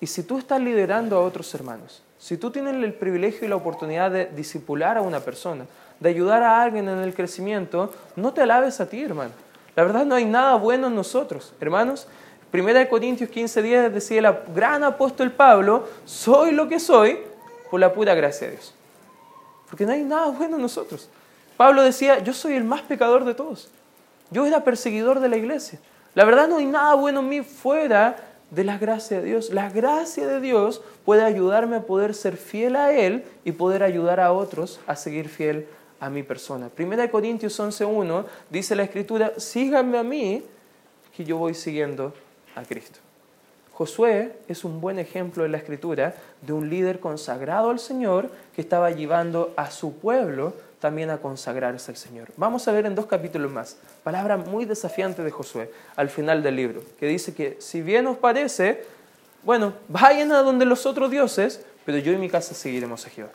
Y 0.00 0.06
si 0.06 0.22
tú 0.22 0.38
estás 0.38 0.60
liderando 0.60 1.16
a 1.16 1.20
otros 1.20 1.52
hermanos, 1.54 2.02
si 2.18 2.36
tú 2.36 2.50
tienes 2.50 2.74
el 2.74 2.94
privilegio 2.94 3.46
y 3.46 3.48
la 3.48 3.56
oportunidad 3.56 4.10
de 4.10 4.26
disipular 4.26 4.96
a 4.96 5.02
una 5.02 5.20
persona, 5.20 5.66
de 5.98 6.08
ayudar 6.08 6.42
a 6.42 6.62
alguien 6.62 6.88
en 6.88 6.98
el 6.98 7.14
crecimiento, 7.14 7.92
no 8.16 8.32
te 8.32 8.42
alabes 8.42 8.80
a 8.80 8.88
ti, 8.88 9.02
hermano. 9.02 9.32
La 9.76 9.84
verdad 9.84 10.04
no 10.04 10.14
hay 10.14 10.24
nada 10.24 10.54
bueno 10.54 10.86
en 10.86 10.94
nosotros, 10.94 11.52
hermanos. 11.60 12.06
Primera 12.50 12.80
de 12.80 12.88
Corintios 12.88 13.30
15:10 13.30 13.90
decía 13.90 14.18
el 14.18 14.54
gran 14.54 14.82
apóstol 14.82 15.30
Pablo, 15.30 15.86
soy 16.04 16.50
lo 16.50 16.68
que 16.68 16.80
soy 16.80 17.18
por 17.70 17.78
la 17.78 17.92
pura 17.92 18.14
gracia 18.14 18.48
de 18.48 18.54
Dios. 18.54 18.74
Porque 19.68 19.86
no 19.86 19.92
hay 19.92 20.02
nada 20.02 20.26
bueno 20.26 20.56
en 20.56 20.62
nosotros. 20.62 21.08
Pablo 21.56 21.82
decía, 21.82 22.18
yo 22.18 22.32
soy 22.32 22.54
el 22.54 22.64
más 22.64 22.82
pecador 22.82 23.24
de 23.24 23.34
todos. 23.34 23.68
Yo 24.30 24.46
era 24.46 24.64
perseguidor 24.64 25.20
de 25.20 25.28
la 25.28 25.36
iglesia. 25.36 25.78
La 26.14 26.24
verdad 26.24 26.48
no 26.48 26.56
hay 26.56 26.66
nada 26.66 26.94
bueno 26.94 27.20
en 27.20 27.28
mí 27.28 27.42
fuera 27.42 28.16
de 28.50 28.64
la 28.64 28.78
gracia 28.78 29.18
de 29.20 29.26
Dios. 29.26 29.50
La 29.50 29.70
gracia 29.70 30.26
de 30.26 30.40
Dios 30.40 30.82
puede 31.04 31.22
ayudarme 31.22 31.76
a 31.76 31.82
poder 31.82 32.14
ser 32.14 32.36
fiel 32.36 32.74
a 32.74 32.92
Él 32.92 33.24
y 33.44 33.52
poder 33.52 33.84
ayudar 33.84 34.18
a 34.18 34.32
otros 34.32 34.80
a 34.88 34.96
seguir 34.96 35.28
fiel 35.28 35.68
a 36.00 36.10
mi 36.10 36.24
persona. 36.24 36.68
Primera 36.68 37.02
de 37.02 37.10
Corintios 37.10 37.60
11.1 37.60 38.24
dice 38.48 38.74
la 38.74 38.82
Escritura, 38.82 39.34
síganme 39.36 39.98
a 39.98 40.02
mí, 40.02 40.42
que 41.14 41.24
yo 41.24 41.36
voy 41.36 41.54
siguiendo 41.54 42.12
a 42.54 42.62
Cristo. 42.62 42.98
Josué 43.72 44.32
es 44.46 44.64
un 44.64 44.80
buen 44.80 44.98
ejemplo 44.98 45.46
en 45.46 45.52
la 45.52 45.58
Escritura 45.58 46.14
de 46.42 46.52
un 46.52 46.68
líder 46.68 47.00
consagrado 47.00 47.70
al 47.70 47.78
Señor 47.78 48.30
que 48.54 48.60
estaba 48.60 48.90
llevando 48.90 49.54
a 49.56 49.70
su 49.70 49.94
pueblo 49.94 50.52
también 50.80 51.10
a 51.10 51.18
consagrarse 51.18 51.90
al 51.90 51.96
Señor. 51.96 52.28
Vamos 52.36 52.66
a 52.66 52.72
ver 52.72 52.86
en 52.86 52.94
dos 52.94 53.06
capítulos 53.06 53.50
más, 53.52 53.76
palabra 54.02 54.36
muy 54.36 54.64
desafiante 54.64 55.22
de 55.22 55.30
Josué 55.30 55.70
al 55.96 56.10
final 56.10 56.42
del 56.42 56.56
libro, 56.56 56.82
que 56.98 57.06
dice 57.06 57.34
que 57.34 57.56
si 57.60 57.82
bien 57.82 58.06
os 58.06 58.16
parece, 58.16 58.84
bueno, 59.44 59.74
vayan 59.88 60.32
a 60.32 60.42
donde 60.42 60.64
los 60.64 60.86
otros 60.86 61.10
dioses, 61.10 61.64
pero 61.84 61.98
yo 61.98 62.12
y 62.12 62.16
mi 62.16 62.28
casa 62.28 62.54
seguiremos 62.54 63.06
a 63.06 63.10
Jehová. 63.10 63.30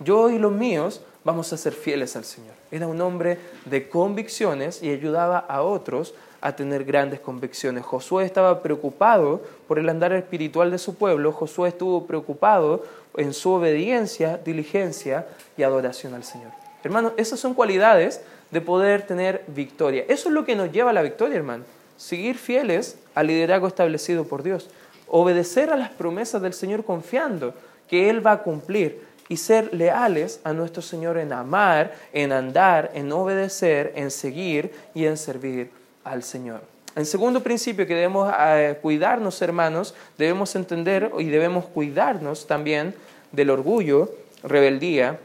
Yo 0.00 0.30
y 0.30 0.38
los 0.38 0.52
míos 0.52 1.02
vamos 1.24 1.52
a 1.52 1.56
ser 1.56 1.72
fieles 1.72 2.16
al 2.16 2.24
Señor. 2.24 2.54
Era 2.70 2.86
un 2.86 3.00
hombre 3.00 3.38
de 3.64 3.88
convicciones 3.88 4.82
y 4.82 4.90
ayudaba 4.90 5.38
a 5.38 5.62
otros 5.62 6.14
a 6.40 6.56
tener 6.56 6.84
grandes 6.84 7.20
convicciones. 7.20 7.84
Josué 7.84 8.24
estaba 8.24 8.62
preocupado 8.62 9.42
por 9.68 9.78
el 9.78 9.88
andar 9.88 10.12
espiritual 10.12 10.70
de 10.70 10.78
su 10.78 10.96
pueblo, 10.96 11.32
Josué 11.32 11.68
estuvo 11.68 12.06
preocupado 12.06 12.84
en 13.16 13.32
su 13.32 13.52
obediencia, 13.52 14.38
diligencia 14.38 15.26
y 15.56 15.62
adoración 15.62 16.14
al 16.14 16.24
Señor. 16.24 16.50
Hermano, 16.82 17.12
esas 17.16 17.38
son 17.38 17.54
cualidades 17.54 18.22
de 18.50 18.60
poder 18.60 19.02
tener 19.06 19.44
victoria. 19.46 20.04
Eso 20.08 20.28
es 20.28 20.34
lo 20.34 20.44
que 20.44 20.56
nos 20.56 20.72
lleva 20.72 20.90
a 20.90 20.92
la 20.92 21.02
victoria, 21.02 21.36
hermano. 21.36 21.64
Seguir 21.96 22.36
fieles 22.36 22.98
al 23.14 23.28
liderazgo 23.28 23.68
establecido 23.68 24.24
por 24.24 24.42
Dios. 24.42 24.68
Obedecer 25.06 25.70
a 25.70 25.76
las 25.76 25.90
promesas 25.90 26.42
del 26.42 26.52
Señor 26.52 26.84
confiando 26.84 27.54
que 27.88 28.10
Él 28.10 28.26
va 28.26 28.32
a 28.32 28.42
cumplir 28.42 29.00
y 29.32 29.38
ser 29.38 29.72
leales 29.72 30.40
a 30.44 30.52
nuestro 30.52 30.82
Señor 30.82 31.16
en 31.16 31.32
amar, 31.32 31.94
en 32.12 32.32
andar, 32.32 32.90
en 32.92 33.10
obedecer, 33.12 33.94
en 33.96 34.10
seguir 34.10 34.70
y 34.94 35.06
en 35.06 35.16
servir 35.16 35.70
al 36.04 36.22
Señor. 36.22 36.60
El 36.94 37.06
segundo 37.06 37.42
principio 37.42 37.86
que 37.86 37.94
debemos 37.94 38.30
eh, 38.38 38.78
cuidarnos, 38.82 39.40
hermanos, 39.40 39.94
debemos 40.18 40.54
entender 40.54 41.10
y 41.18 41.30
debemos 41.30 41.64
cuidarnos 41.64 42.46
también 42.46 42.94
del 43.30 43.48
orgullo, 43.48 44.10
rebeldía 44.42 45.18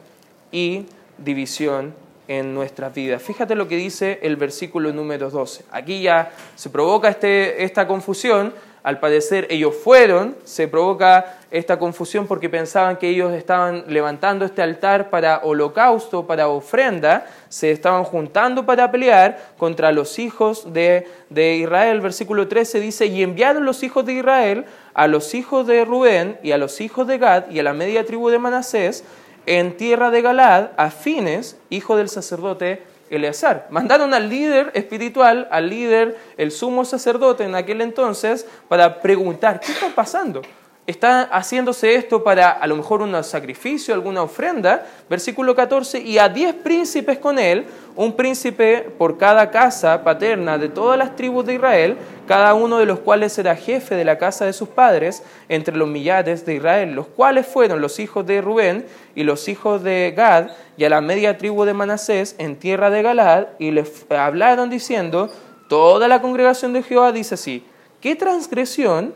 y 0.54 0.86
división 1.17 1.93
en 2.30 2.54
nuestras 2.54 2.93
vidas. 2.93 3.22
Fíjate 3.22 3.56
lo 3.56 3.67
que 3.67 3.76
dice 3.76 4.20
el 4.22 4.38
versículo 4.38 4.93
número 4.93 5.30
12. 5.30 5.65
Aquí 5.70 6.02
ya 6.02 6.32
se 6.56 6.70
provoca 6.70 7.10
este, 7.10 7.62
esta 7.65 7.86
confusión. 7.86 8.54
Al 8.84 9.02
parecer 9.02 9.48
ellos 9.50 9.76
fueron, 9.76 10.38
se 10.46 10.70
provoca 10.70 11.37
esta 11.50 11.80
confusión 11.80 12.28
porque 12.28 12.50
pensaban 12.50 12.98
que 12.98 13.10
ellos 13.10 13.34
estaban 13.34 13.86
levantando 13.88 14.46
este 14.46 14.62
altar 14.62 15.10
para 15.10 15.40
holocausto, 15.44 16.28
para 16.28 16.50
ofrenda, 16.50 17.26
se 17.50 17.72
estaban 17.72 18.04
juntando 18.04 18.66
para 18.66 18.92
pelear 18.92 19.38
contra 19.58 19.92
los 19.92 20.20
hijos 20.20 20.74
de, 20.74 21.08
de 21.30 21.56
Israel. 21.56 22.02
Versículo 22.02 22.48
13 22.48 22.80
dice, 22.80 23.06
y 23.06 23.24
enviaron 23.24 23.66
los 23.66 23.84
hijos 23.84 24.06
de 24.06 24.14
Israel 24.14 24.66
a 24.94 25.08
los 25.08 25.34
hijos 25.34 25.68
de 25.68 25.86
Rubén 25.86 26.38
y 26.44 26.52
a 26.52 26.58
los 26.58 26.82
hijos 26.82 27.08
de 27.08 27.18
Gad 27.18 27.50
y 27.50 27.60
a 27.60 27.64
la 27.64 27.74
media 27.74 28.06
tribu 28.06 28.30
de 28.30 28.40
Manasés, 28.40 29.04
en 29.46 29.78
tierra 29.78 30.12
de 30.12 30.22
Galad 30.22 30.72
a 30.76 30.92
Fines, 30.92 31.58
hijo 31.70 31.96
del 31.96 32.10
sacerdote 32.10 32.84
Eleazar. 33.10 33.68
Mandaron 33.70 34.14
al 34.14 34.30
líder 34.30 34.72
espiritual, 34.74 35.48
al 35.50 35.70
líder, 35.70 36.18
el 36.36 36.52
sumo 36.52 36.84
sacerdote 36.84 37.46
en 37.46 37.56
aquel 37.56 37.82
entonces, 37.82 38.46
para 38.68 39.00
preguntar, 39.02 39.62
¿qué 39.62 39.72
está 39.72 39.88
pasando? 39.96 40.42
Está 40.88 41.23
haciéndose 41.23 41.95
esto 41.95 42.23
para 42.23 42.50
a 42.50 42.65
lo 42.65 42.78
mejor 42.78 43.02
un 43.02 43.21
sacrificio, 43.21 43.93
alguna 43.93 44.23
ofrenda, 44.23 44.88
versículo 45.10 45.54
14, 45.54 46.00
y 46.00 46.17
a 46.17 46.30
diez 46.30 46.56
príncipes 46.56 47.17
con 47.17 47.38
él, 47.38 47.65
un 47.97 48.15
príncipe 48.15 48.89
por 48.97 49.17
cada 49.17 49.52
casa 49.52 50.02
paterna 50.02 50.58
de 50.58 50.69
todas 50.69 50.97
las 50.97 51.13
tribus 51.17 51.45
de 51.45 51.56
Israel, 51.56 51.97
cada 52.26 52.54
uno 52.54 52.78
de 52.78 52.86
los 52.86 53.00
cuales 53.00 53.38
era 53.38 53.58
jefe 53.58 53.95
de 53.95 54.06
la 54.06 54.17
casa 54.17 54.45
de 54.45 54.54
sus 54.54 54.69
padres, 54.69 55.23
entre 55.50 55.76
los 55.76 55.89
millares 55.89 56.45
de 56.45 56.56
Israel, 56.56 56.93
los 56.93 57.08
cuales 57.08 57.45
fueron 57.45 57.82
los 57.82 58.00
hijos 58.00 58.26
de 58.26 58.39
Rubén 58.39 58.86
y 59.13 59.23
los 59.23 59.50
hijos 59.50 59.84
de 59.84 60.13
Gad, 60.15 60.52
y 60.78 60.86
a 60.86 60.89
la 60.89 61.02
media 61.02 61.38
tribu 61.38 61.65
de 61.65 61.73
Manasés 61.73 62.36
en 62.38 62.56
tierra 62.56 62.89
de 62.89 63.02
Galad, 63.02 63.47
y 63.60 63.71
les 63.71 64.06
hablaron 64.10 64.69
diciendo, 64.69 65.30
toda 65.67 66.08
la 66.08 66.21
congregación 66.21 66.71
de 66.71 66.82
Jehová 66.82 67.12
dice 67.12 67.36
así, 67.36 67.65
¿qué 68.00 68.15
transgresión 68.15 69.13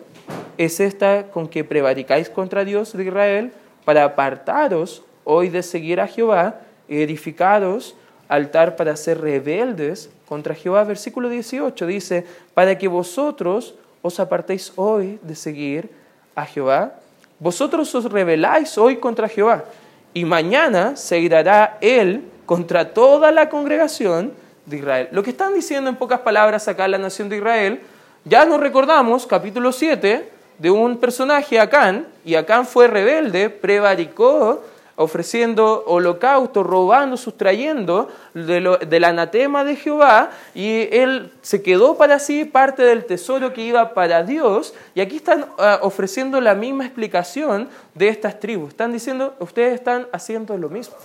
es 0.58 0.80
esta 0.80 1.24
con 1.32 1.48
que 1.48 1.64
prevaricáis 1.64 2.30
contra 2.30 2.64
Dios 2.64 2.94
de 2.94 3.06
Israel 3.06 3.54
para 3.86 4.04
apartaros 4.04 5.04
hoy 5.24 5.50
de 5.50 5.64
seguir 5.64 6.00
a 6.00 6.08
Jehová 6.08 6.62
y 6.88 7.02
edificaros 7.02 7.96
altar 8.28 8.76
para 8.76 8.96
ser 8.96 9.20
rebeldes 9.20 10.10
contra 10.28 10.56
Jehová. 10.56 10.84
Versículo 10.84 11.30
18 11.30 11.86
dice, 11.86 12.26
para 12.54 12.78
que 12.78 12.88
vosotros 12.88 13.76
os 14.02 14.20
apartéis 14.20 14.72
hoy 14.76 15.20
de 15.22 15.36
seguir 15.36 15.90
a 16.36 16.46
Jehová. 16.46 16.96
vosotros 17.40 17.94
os 17.96 18.06
rebeláis 18.06 18.78
hoy 18.78 18.98
contra 18.98 19.28
Jehová, 19.28 19.66
y 20.14 20.26
mañana 20.26 20.96
se 20.96 21.20
irá 21.20 21.78
él 21.82 22.24
contra 22.46 22.94
toda 22.94 23.32
la 23.32 23.50
congregación 23.50 24.34
de 24.66 24.78
Israel. 24.78 25.10
Lo 25.12 25.24
que 25.24 25.32
están 25.32 25.54
diciendo 25.54 25.90
en 25.90 25.96
pocas 25.96 26.20
palabras 26.20 26.68
acá 26.68 26.88
la 26.88 26.98
nación 26.98 27.30
de 27.30 27.38
Israel, 27.38 27.82
ya 28.24 28.46
nos 28.46 28.60
recordamos, 28.60 29.26
capítulo 29.26 29.72
7, 29.72 30.30
de 30.60 30.70
un 30.70 30.98
personaje, 30.98 31.60
Acán, 31.60 32.08
y 32.24 32.36
Acán 32.36 32.68
fue 32.68 32.88
rebelde, 32.88 33.50
prevaricó, 33.50 34.64
ofreciendo 34.96 35.84
holocausto, 35.88 36.62
robando, 36.62 37.18
sustrayendo 37.18 38.10
del 38.36 39.04
anatema 39.04 39.64
de 39.64 39.76
Jehová, 39.76 40.30
y 40.54 40.88
él 40.92 41.32
se 41.42 41.64
quedó 41.64 41.98
para 41.98 42.20
sí 42.20 42.46
parte 42.46 42.84
del 42.84 43.06
tesoro 43.06 43.54
que 43.54 43.64
iba 43.64 43.96
para 43.96 44.22
Dios, 44.22 44.76
y 44.94 45.02
aquí 45.02 45.16
están 45.16 45.48
ah, 45.58 45.80
ofreciendo 45.82 46.40
la 46.40 46.54
misma 46.54 46.86
explicación 46.86 47.70
de 47.96 48.10
estas 48.10 48.40
tribus. 48.40 48.70
Están 48.70 48.92
diciendo, 48.92 49.34
ustedes 49.40 49.74
están 49.74 50.08
haciendo 50.12 50.56
lo 50.60 50.70
mismo, 50.70 50.96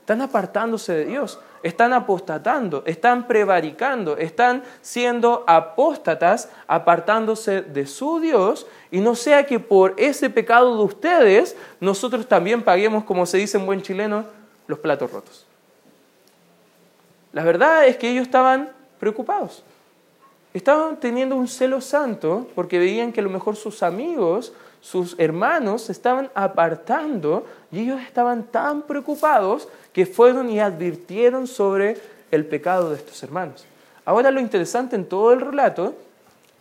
están 0.00 0.20
apartándose 0.20 0.92
de 0.92 1.04
Dios 1.06 1.38
están 1.66 1.92
apostatando, 1.92 2.84
están 2.86 3.26
prevaricando, 3.26 4.16
están 4.16 4.62
siendo 4.82 5.42
apóstatas, 5.48 6.48
apartándose 6.68 7.62
de 7.62 7.86
su 7.86 8.20
Dios, 8.20 8.68
y 8.92 9.00
no 9.00 9.16
sea 9.16 9.46
que 9.46 9.58
por 9.58 9.94
ese 9.96 10.30
pecado 10.30 10.76
de 10.76 10.84
ustedes 10.84 11.56
nosotros 11.80 12.28
también 12.28 12.62
paguemos, 12.62 13.02
como 13.02 13.26
se 13.26 13.38
dice 13.38 13.58
en 13.58 13.66
buen 13.66 13.82
chileno, 13.82 14.24
los 14.68 14.78
platos 14.78 15.10
rotos. 15.10 15.44
La 17.32 17.42
verdad 17.42 17.86
es 17.86 17.96
que 17.96 18.10
ellos 18.10 18.22
estaban 18.22 18.70
preocupados. 19.00 19.64
Estaban 20.54 21.00
teniendo 21.00 21.34
un 21.34 21.48
celo 21.48 21.80
santo 21.80 22.46
porque 22.54 22.78
veían 22.78 23.12
que 23.12 23.20
a 23.20 23.24
lo 23.24 23.30
mejor 23.30 23.56
sus 23.56 23.82
amigos, 23.82 24.52
sus 24.86 25.16
hermanos 25.18 25.82
se 25.82 25.92
estaban 25.92 26.30
apartando 26.32 27.44
y 27.72 27.80
ellos 27.80 28.00
estaban 28.00 28.44
tan 28.44 28.82
preocupados 28.82 29.66
que 29.92 30.06
fueron 30.06 30.48
y 30.48 30.60
advirtieron 30.60 31.48
sobre 31.48 31.96
el 32.30 32.46
pecado 32.46 32.90
de 32.90 32.96
estos 32.96 33.20
hermanos. 33.24 33.66
Ahora 34.04 34.30
lo 34.30 34.38
interesante 34.38 34.94
en 34.94 35.04
todo 35.04 35.32
el 35.32 35.40
relato, 35.40 35.96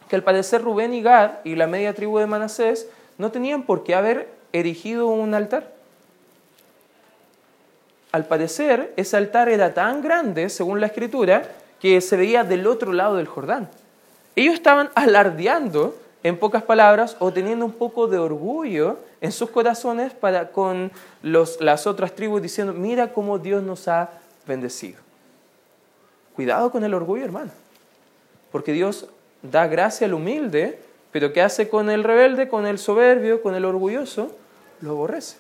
que 0.10 0.16
al 0.16 0.24
parecer 0.24 0.64
Rubén 0.64 0.96
y 0.96 1.04
Gad 1.04 1.34
y 1.44 1.54
la 1.54 1.68
media 1.68 1.94
tribu 1.94 2.18
de 2.18 2.26
Manasés 2.26 2.88
no 3.20 3.30
tenían 3.30 3.62
por 3.62 3.84
qué 3.84 3.94
haber 3.94 4.28
erigido 4.54 5.06
un 5.06 5.36
altar. 5.36 5.72
Al 8.12 8.26
parecer, 8.26 8.92
ese 8.98 9.18
altar 9.18 9.50
era 9.50 9.76
tan 9.76 10.02
grande, 10.02 10.50
según 10.50 10.82
la 10.82 10.88
escritura, 10.88 11.44
que 11.80 12.02
se 12.02 12.18
veía 12.18 12.44
del 12.44 12.66
otro 12.66 12.92
lado 12.92 13.18
del 13.18 13.28
Jordán. 13.28 13.70
Ellos 14.36 14.56
estaban 14.56 14.90
alardeando 14.96 15.96
en 16.26 16.40
pocas 16.40 16.64
palabras, 16.64 17.18
o 17.20 17.32
teniendo 17.32 17.66
un 17.66 17.74
poco 17.74 18.08
de 18.08 18.18
orgullo 18.18 18.98
en 19.22 19.32
sus 19.32 19.52
corazones 19.52 20.12
para 20.12 20.52
con 20.52 20.92
las 21.22 21.86
otras 21.86 22.16
tribus 22.16 22.42
diciendo, 22.42 22.74
mira 22.74 23.14
cómo 23.14 23.38
Dios 23.38 23.62
nos 23.62 23.88
ha 23.88 24.10
bendecido. 24.48 24.98
Cuidado 26.36 26.72
con 26.72 26.84
el 26.84 26.96
orgullo, 26.96 27.24
hermano, 27.24 27.52
porque 28.52 28.72
Dios 28.72 29.08
da 29.44 29.68
gracia 29.68 30.08
al 30.08 30.16
humilde, 30.16 30.80
pero 31.12 31.32
¿qué 31.32 31.44
hace 31.44 31.70
con 31.70 31.92
el 31.92 32.04
rebelde, 32.04 32.50
con 32.50 32.66
el 32.66 32.80
soberbio, 32.80 33.44
con 33.44 33.54
el 33.54 33.64
orgulloso? 33.64 34.36
Lo 34.82 34.94
aborrece. 34.94 35.38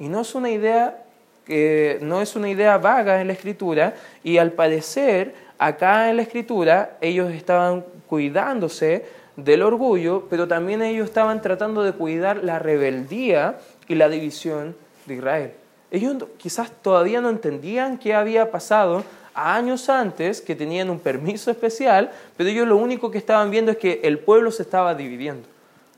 Y 0.00 0.08
no 0.08 0.22
es 0.22 0.34
una 0.34 0.50
idea 0.50 1.04
que 1.46 2.00
no 2.02 2.20
es 2.20 2.34
una 2.34 2.48
idea 2.48 2.78
vaga 2.78 3.20
en 3.20 3.28
la 3.28 3.32
escritura 3.32 3.94
y 4.24 4.38
al 4.38 4.50
parecer 4.50 5.36
acá 5.56 6.10
en 6.10 6.16
la 6.16 6.22
escritura 6.22 6.96
ellos 7.00 7.30
estaban 7.30 7.84
cuidándose 8.08 9.06
del 9.36 9.62
orgullo, 9.62 10.26
pero 10.30 10.48
también 10.48 10.82
ellos 10.82 11.08
estaban 11.08 11.42
tratando 11.42 11.82
de 11.82 11.92
cuidar 11.92 12.42
la 12.42 12.58
rebeldía 12.58 13.58
y 13.88 13.94
la 13.94 14.08
división 14.08 14.74
de 15.06 15.14
Israel. 15.14 15.52
Ellos 15.90 16.16
quizás 16.36 16.70
todavía 16.82 17.20
no 17.20 17.30
entendían 17.30 17.98
qué 17.98 18.14
había 18.14 18.50
pasado 18.50 19.04
años 19.34 19.88
antes, 19.90 20.40
que 20.40 20.56
tenían 20.56 20.88
un 20.90 20.98
permiso 20.98 21.50
especial, 21.50 22.10
pero 22.36 22.48
ellos 22.48 22.66
lo 22.66 22.76
único 22.76 23.10
que 23.10 23.18
estaban 23.18 23.50
viendo 23.50 23.70
es 23.70 23.76
que 23.76 24.00
el 24.02 24.18
pueblo 24.18 24.50
se 24.50 24.62
estaba 24.62 24.94
dividiendo. 24.94 25.46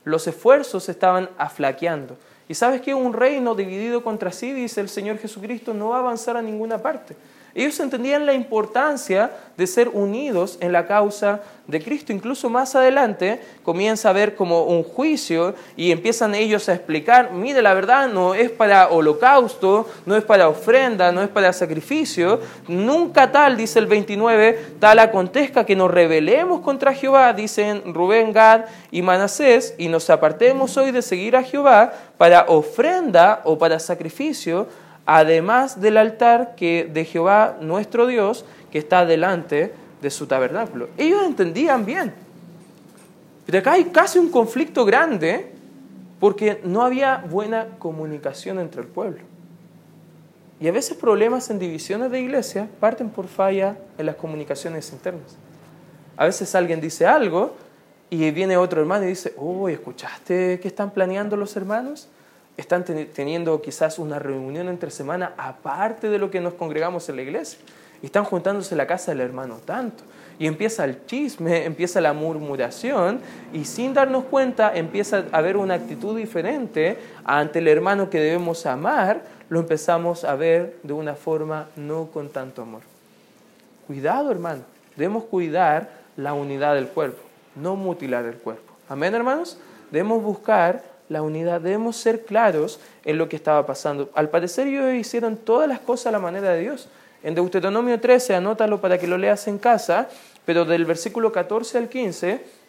Los 0.03 0.27
esfuerzos 0.27 0.83
se 0.83 0.91
estaban 0.91 1.29
aflaqueando. 1.37 2.17
Y 2.49 2.55
sabes 2.55 2.81
que 2.81 2.93
un 2.93 3.13
reino 3.13 3.55
dividido 3.55 4.03
contra 4.03 4.31
sí, 4.31 4.51
dice 4.51 4.81
el 4.81 4.89
Señor 4.89 5.19
Jesucristo, 5.19 5.73
no 5.73 5.89
va 5.89 5.97
a 5.97 5.99
avanzar 5.99 6.35
a 6.35 6.41
ninguna 6.41 6.79
parte. 6.79 7.15
Ellos 7.55 7.79
entendían 7.79 8.25
la 8.25 8.33
importancia 8.33 9.31
de 9.57 9.67
ser 9.67 9.89
unidos 9.89 10.57
en 10.61 10.71
la 10.71 10.87
causa 10.87 11.41
de 11.67 11.81
Cristo. 11.81 12.13
Incluso 12.13 12.49
más 12.49 12.75
adelante 12.75 13.41
comienza 13.63 14.09
a 14.09 14.13
ver 14.13 14.35
como 14.35 14.63
un 14.63 14.83
juicio 14.83 15.53
y 15.75 15.91
empiezan 15.91 16.33
ellos 16.33 16.69
a 16.69 16.73
explicar, 16.73 17.31
mire, 17.31 17.61
la 17.61 17.73
verdad 17.73 18.07
no 18.07 18.33
es 18.35 18.49
para 18.51 18.87
holocausto, 18.89 19.89
no 20.05 20.15
es 20.15 20.23
para 20.23 20.47
ofrenda, 20.47 21.11
no 21.11 21.21
es 21.21 21.29
para 21.29 21.51
sacrificio. 21.51 22.39
Nunca 22.67 23.31
tal, 23.31 23.57
dice 23.57 23.79
el 23.79 23.87
29, 23.87 24.75
tal 24.79 24.99
acontezca 24.99 25.65
que 25.65 25.75
nos 25.75 25.91
rebelemos 25.91 26.61
contra 26.61 26.93
Jehová, 26.93 27.33
dicen 27.33 27.93
Rubén, 27.93 28.31
Gad 28.31 28.65
y 28.91 29.01
Manasés, 29.01 29.75
y 29.77 29.89
nos 29.89 30.09
apartemos 30.09 30.77
hoy 30.77 30.91
de 30.91 31.01
seguir 31.01 31.35
a 31.35 31.43
Jehová 31.43 31.93
para 32.17 32.45
ofrenda 32.47 33.41
o 33.43 33.57
para 33.57 33.79
sacrificio 33.79 34.67
además 35.11 35.81
del 35.81 35.97
altar 35.97 36.53
que 36.55 36.87
de 36.93 37.03
Jehová 37.03 37.57
nuestro 37.61 38.05
Dios 38.05 38.45
que 38.71 38.77
está 38.77 39.07
delante 39.07 39.73
de 40.03 40.09
su 40.11 40.27
tabernáculo. 40.27 40.87
Ellos 40.97 41.23
entendían 41.25 41.83
bien. 41.83 42.13
Pero 43.47 43.57
acá 43.57 43.71
hay 43.71 43.85
casi 43.85 44.19
un 44.19 44.29
conflicto 44.29 44.85
grande 44.85 45.51
porque 46.19 46.61
no 46.63 46.83
había 46.83 47.25
buena 47.27 47.69
comunicación 47.79 48.59
entre 48.59 48.81
el 48.81 48.87
pueblo. 48.87 49.21
Y 50.59 50.67
a 50.67 50.71
veces 50.71 50.95
problemas 50.95 51.49
en 51.49 51.57
divisiones 51.57 52.11
de 52.11 52.19
iglesia 52.19 52.67
parten 52.79 53.09
por 53.09 53.27
falla 53.27 53.77
en 53.97 54.05
las 54.05 54.15
comunicaciones 54.15 54.91
internas. 54.93 55.37
A 56.17 56.25
veces 56.25 56.53
alguien 56.53 56.81
dice 56.81 57.07
algo 57.07 57.55
y 58.11 58.29
viene 58.29 58.57
otro 58.57 58.79
hermano 58.79 59.05
y 59.05 59.09
dice, 59.09 59.33
oh, 59.37 59.69
¿escuchaste 59.69 60.59
qué 60.59 60.67
están 60.67 60.91
planeando 60.91 61.35
los 61.35 61.55
hermanos? 61.55 62.09
Están 62.59 62.83
teniendo 62.83 63.61
quizás 63.61 63.99
una 63.99 64.19
reunión 64.19 64.67
entre 64.67 64.91
semana 64.91 65.33
aparte 65.37 66.09
de 66.09 66.19
lo 66.19 66.29
que 66.29 66.41
nos 66.41 66.55
congregamos 66.55 67.07
en 67.07 67.15
la 67.15 67.21
iglesia. 67.21 67.57
Están 68.03 68.25
juntándose 68.25 68.73
en 68.73 68.79
la 68.79 68.87
casa 68.87 69.11
del 69.11 69.21
hermano 69.21 69.59
tanto. 69.63 70.03
Y 70.37 70.45
empieza 70.45 70.83
el 70.83 71.05
chisme, 71.05 71.65
empieza 71.65 72.01
la 72.01 72.11
murmuración 72.11 73.21
y 73.53 73.63
sin 73.63 73.93
darnos 73.93 74.25
cuenta 74.25 74.75
empieza 74.75 75.23
a 75.31 75.37
haber 75.37 75.55
una 75.55 75.75
actitud 75.75 76.17
diferente 76.17 76.97
ante 77.23 77.59
el 77.59 77.67
hermano 77.69 78.09
que 78.09 78.19
debemos 78.19 78.65
amar, 78.65 79.23
lo 79.47 79.59
empezamos 79.61 80.25
a 80.25 80.35
ver 80.35 80.77
de 80.83 80.93
una 80.93 81.15
forma 81.15 81.69
no 81.77 82.07
con 82.07 82.29
tanto 82.29 82.61
amor. 82.61 82.81
Cuidado 83.87 84.31
hermano, 84.31 84.63
debemos 84.97 85.23
cuidar 85.23 85.89
la 86.17 86.33
unidad 86.33 86.75
del 86.75 86.89
cuerpo, 86.89 87.21
no 87.55 87.77
mutilar 87.77 88.25
el 88.25 88.35
cuerpo. 88.35 88.73
Amén 88.89 89.15
hermanos, 89.15 89.57
debemos 89.91 90.21
buscar 90.21 90.83
la 91.09 91.21
unidad. 91.21 91.59
Debemos 91.59 91.97
ser 91.97 92.23
claros 92.23 92.79
en 93.03 93.17
lo 93.17 93.27
que 93.27 93.35
estaba 93.35 93.65
pasando. 93.65 94.09
Al 94.13 94.29
parecer 94.29 94.67
ellos 94.67 94.93
hicieron 94.93 95.35
todas 95.35 95.67
las 95.67 95.79
cosas 95.79 96.07
a 96.07 96.11
la 96.11 96.19
manera 96.19 96.51
de 96.51 96.61
Dios. 96.61 96.87
En 97.23 97.35
Deuteronomio 97.35 97.99
13, 97.99 98.35
anótalo 98.35 98.79
para 98.79 98.97
que 98.97 99.07
lo 99.07 99.17
leas 99.17 99.47
en 99.47 99.57
casa, 99.57 100.07
pero 100.45 100.63
del 100.63 100.85
versículo 100.85 101.31
14 101.31 101.77
al 101.77 101.89
15 101.89 102.59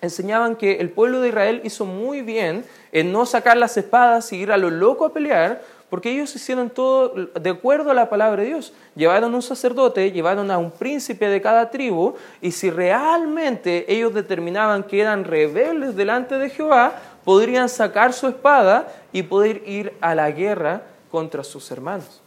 enseñaban 0.00 0.56
que 0.56 0.76
el 0.76 0.90
pueblo 0.90 1.20
de 1.20 1.28
Israel 1.28 1.60
hizo 1.64 1.84
muy 1.84 2.22
bien 2.22 2.64
en 2.92 3.12
no 3.12 3.26
sacar 3.26 3.56
las 3.56 3.76
espadas 3.76 4.32
y 4.32 4.36
ir 4.36 4.52
a 4.52 4.56
lo 4.56 4.70
loco 4.70 5.04
a 5.04 5.12
pelear, 5.12 5.60
porque 5.90 6.10
ellos 6.10 6.34
hicieron 6.34 6.70
todo 6.70 7.14
de 7.14 7.50
acuerdo 7.50 7.90
a 7.90 7.94
la 7.94 8.10
palabra 8.10 8.42
de 8.42 8.48
Dios. 8.48 8.72
Llevaron 8.94 9.34
un 9.34 9.42
sacerdote, 9.42 10.12
llevaron 10.12 10.50
a 10.50 10.58
un 10.58 10.70
príncipe 10.70 11.28
de 11.28 11.40
cada 11.40 11.70
tribu, 11.70 12.14
y 12.40 12.52
si 12.52 12.70
realmente 12.70 13.86
ellos 13.92 14.14
determinaban 14.14 14.84
que 14.84 15.00
eran 15.00 15.24
rebeldes 15.24 15.96
delante 15.96 16.36
de 16.36 16.50
Jehová, 16.50 16.94
podrían 17.28 17.68
sacar 17.68 18.14
su 18.14 18.26
espada 18.26 18.90
y 19.12 19.22
poder 19.22 19.62
ir 19.66 19.92
a 20.00 20.14
la 20.14 20.30
guerra 20.30 20.84
contra 21.10 21.44
sus 21.44 21.70
hermanos. 21.70 22.22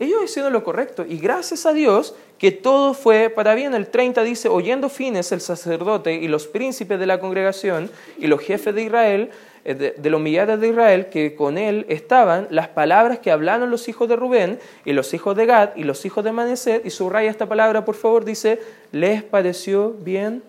Ellos 0.00 0.18
hicieron 0.24 0.52
lo 0.52 0.64
correcto 0.64 1.06
y 1.08 1.18
gracias 1.18 1.64
a 1.64 1.72
Dios 1.72 2.16
que 2.38 2.50
todo 2.50 2.92
fue 2.92 3.30
para 3.30 3.54
bien. 3.54 3.72
El 3.72 3.86
30 3.86 4.24
dice, 4.24 4.48
oyendo 4.48 4.88
Fines 4.88 5.30
el 5.30 5.40
sacerdote 5.40 6.14
y 6.14 6.26
los 6.26 6.48
príncipes 6.48 6.98
de 6.98 7.06
la 7.06 7.20
congregación 7.20 7.88
y 8.18 8.26
los 8.26 8.40
jefes 8.40 8.74
de 8.74 8.82
Israel, 8.82 9.30
eh, 9.64 9.94
de, 9.96 10.10
los 10.10 10.20
millares 10.20 10.58
de 10.58 10.70
Israel 10.70 11.06
que 11.06 11.36
con 11.36 11.56
él 11.56 11.86
estaban, 11.88 12.48
las 12.50 12.66
palabras 12.66 13.20
que 13.20 13.30
hablaron 13.30 13.70
los 13.70 13.86
hijos 13.86 14.08
de 14.08 14.16
Rubén 14.16 14.58
y 14.84 14.92
los 14.92 15.14
hijos 15.14 15.36
de 15.36 15.46
Gad 15.46 15.76
y 15.76 15.84
los 15.84 16.04
hijos 16.04 16.24
de 16.24 16.32
Maneset, 16.32 16.84
y 16.84 16.90
subraya 16.90 17.30
esta 17.30 17.46
palabra 17.46 17.84
por 17.84 17.94
favor, 17.94 18.24
dice, 18.24 18.60
les 18.90 19.22
pareció 19.22 19.90
bien 19.90 20.42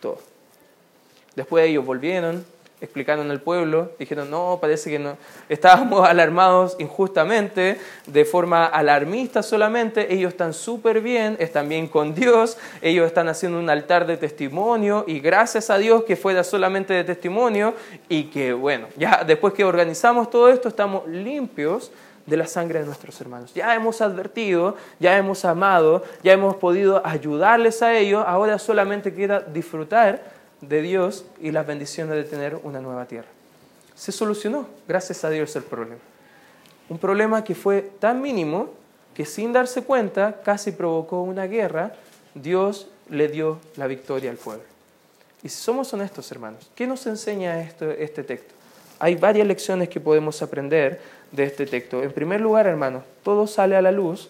todo. 0.00 0.20
Después 1.34 1.66
ellos 1.66 1.84
volvieron, 1.84 2.55
explicaron 2.80 3.30
al 3.30 3.40
pueblo, 3.40 3.92
dijeron, 3.98 4.30
no, 4.30 4.58
parece 4.60 4.90
que 4.90 4.98
no, 4.98 5.16
estábamos 5.48 6.06
alarmados 6.08 6.76
injustamente, 6.78 7.78
de 8.06 8.24
forma 8.24 8.66
alarmista 8.66 9.42
solamente, 9.42 10.12
ellos 10.12 10.32
están 10.32 10.52
súper 10.52 11.00
bien, 11.00 11.36
están 11.40 11.68
bien 11.68 11.88
con 11.88 12.14
Dios, 12.14 12.58
ellos 12.82 13.06
están 13.06 13.28
haciendo 13.28 13.58
un 13.58 13.70
altar 13.70 14.06
de 14.06 14.16
testimonio 14.16 15.04
y 15.06 15.20
gracias 15.20 15.70
a 15.70 15.78
Dios 15.78 16.04
que 16.04 16.16
fuera 16.16 16.44
solamente 16.44 16.92
de 16.92 17.04
testimonio 17.04 17.74
y 18.08 18.24
que 18.24 18.52
bueno, 18.52 18.88
ya 18.96 19.24
después 19.26 19.54
que 19.54 19.64
organizamos 19.64 20.28
todo 20.28 20.48
esto 20.48 20.68
estamos 20.68 21.08
limpios 21.08 21.90
de 22.26 22.36
la 22.36 22.46
sangre 22.46 22.80
de 22.80 22.86
nuestros 22.86 23.20
hermanos. 23.20 23.54
Ya 23.54 23.74
hemos 23.74 24.00
advertido, 24.00 24.76
ya 24.98 25.16
hemos 25.16 25.44
amado, 25.44 26.02
ya 26.22 26.32
hemos 26.32 26.56
podido 26.56 27.00
ayudarles 27.06 27.82
a 27.82 27.96
ellos, 27.96 28.24
ahora 28.26 28.58
solamente 28.58 29.14
queda 29.14 29.40
disfrutar 29.40 30.35
de 30.60 30.82
Dios 30.82 31.24
y 31.40 31.50
las 31.50 31.66
bendiciones 31.66 32.16
de 32.16 32.24
tener 32.24 32.58
una 32.62 32.80
nueva 32.80 33.06
tierra. 33.06 33.28
Se 33.94 34.12
solucionó, 34.12 34.68
gracias 34.86 35.24
a 35.24 35.30
Dios, 35.30 35.54
el 35.56 35.62
problema. 35.62 36.00
Un 36.88 36.98
problema 36.98 37.42
que 37.44 37.54
fue 37.54 37.82
tan 37.82 38.20
mínimo 38.20 38.70
que 39.14 39.24
sin 39.24 39.52
darse 39.52 39.82
cuenta 39.82 40.40
casi 40.42 40.72
provocó 40.72 41.22
una 41.22 41.46
guerra, 41.46 41.94
Dios 42.34 42.88
le 43.08 43.28
dio 43.28 43.58
la 43.76 43.86
victoria 43.86 44.30
al 44.30 44.36
pueblo. 44.36 44.64
Y 45.42 45.48
si 45.48 45.56
somos 45.56 45.92
honestos, 45.94 46.30
hermanos, 46.32 46.70
¿qué 46.74 46.86
nos 46.86 47.06
enseña 47.06 47.60
este 47.60 48.22
texto? 48.24 48.54
Hay 48.98 49.14
varias 49.14 49.46
lecciones 49.46 49.88
que 49.88 50.00
podemos 50.00 50.42
aprender 50.42 51.00
de 51.32 51.44
este 51.44 51.66
texto. 51.66 52.02
En 52.02 52.12
primer 52.12 52.40
lugar, 52.40 52.66
hermanos, 52.66 53.04
todo 53.22 53.46
sale 53.46 53.76
a 53.76 53.82
la 53.82 53.92
luz, 53.92 54.28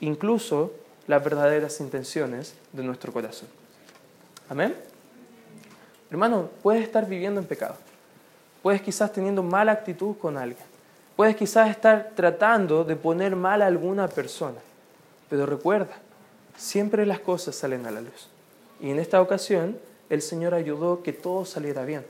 incluso 0.00 0.72
las 1.06 1.22
verdaderas 1.22 1.80
intenciones 1.80 2.54
de 2.72 2.82
nuestro 2.82 3.12
corazón. 3.12 3.48
Amén. 4.48 4.74
Hermano, 6.10 6.48
puedes 6.62 6.82
estar 6.82 7.06
viviendo 7.06 7.40
en 7.40 7.46
pecado. 7.46 7.76
Puedes 8.62 8.80
quizás 8.80 9.12
teniendo 9.12 9.42
mala 9.42 9.72
actitud 9.72 10.16
con 10.16 10.36
alguien. 10.36 10.64
Puedes 11.16 11.36
quizás 11.36 11.68
estar 11.68 12.12
tratando 12.14 12.84
de 12.84 12.96
poner 12.96 13.36
mal 13.36 13.62
a 13.62 13.66
alguna 13.66 14.08
persona. 14.08 14.58
Pero 15.28 15.46
recuerda, 15.46 15.94
siempre 16.56 17.04
las 17.04 17.20
cosas 17.20 17.54
salen 17.54 17.86
a 17.86 17.90
la 17.90 18.00
luz. 18.00 18.28
Y 18.80 18.90
en 18.90 18.98
esta 18.98 19.20
ocasión, 19.20 19.78
el 20.08 20.22
Señor 20.22 20.54
ayudó 20.54 21.02
que 21.02 21.12
todo 21.12 21.44
saliera 21.44 21.84
bien. 21.84 22.04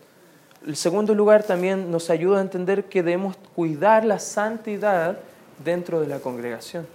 El 0.66 0.76
segundo 0.76 1.14
lugar 1.14 1.42
también 1.42 1.90
nos 1.90 2.10
ayuda 2.10 2.38
a 2.38 2.42
entender 2.42 2.84
que 2.84 3.02
debemos 3.02 3.36
cuidar 3.54 4.04
la 4.04 4.18
santidad 4.18 5.18
dentro 5.64 6.00
de 6.00 6.06
la 6.08 6.20
congregación. 6.20 6.86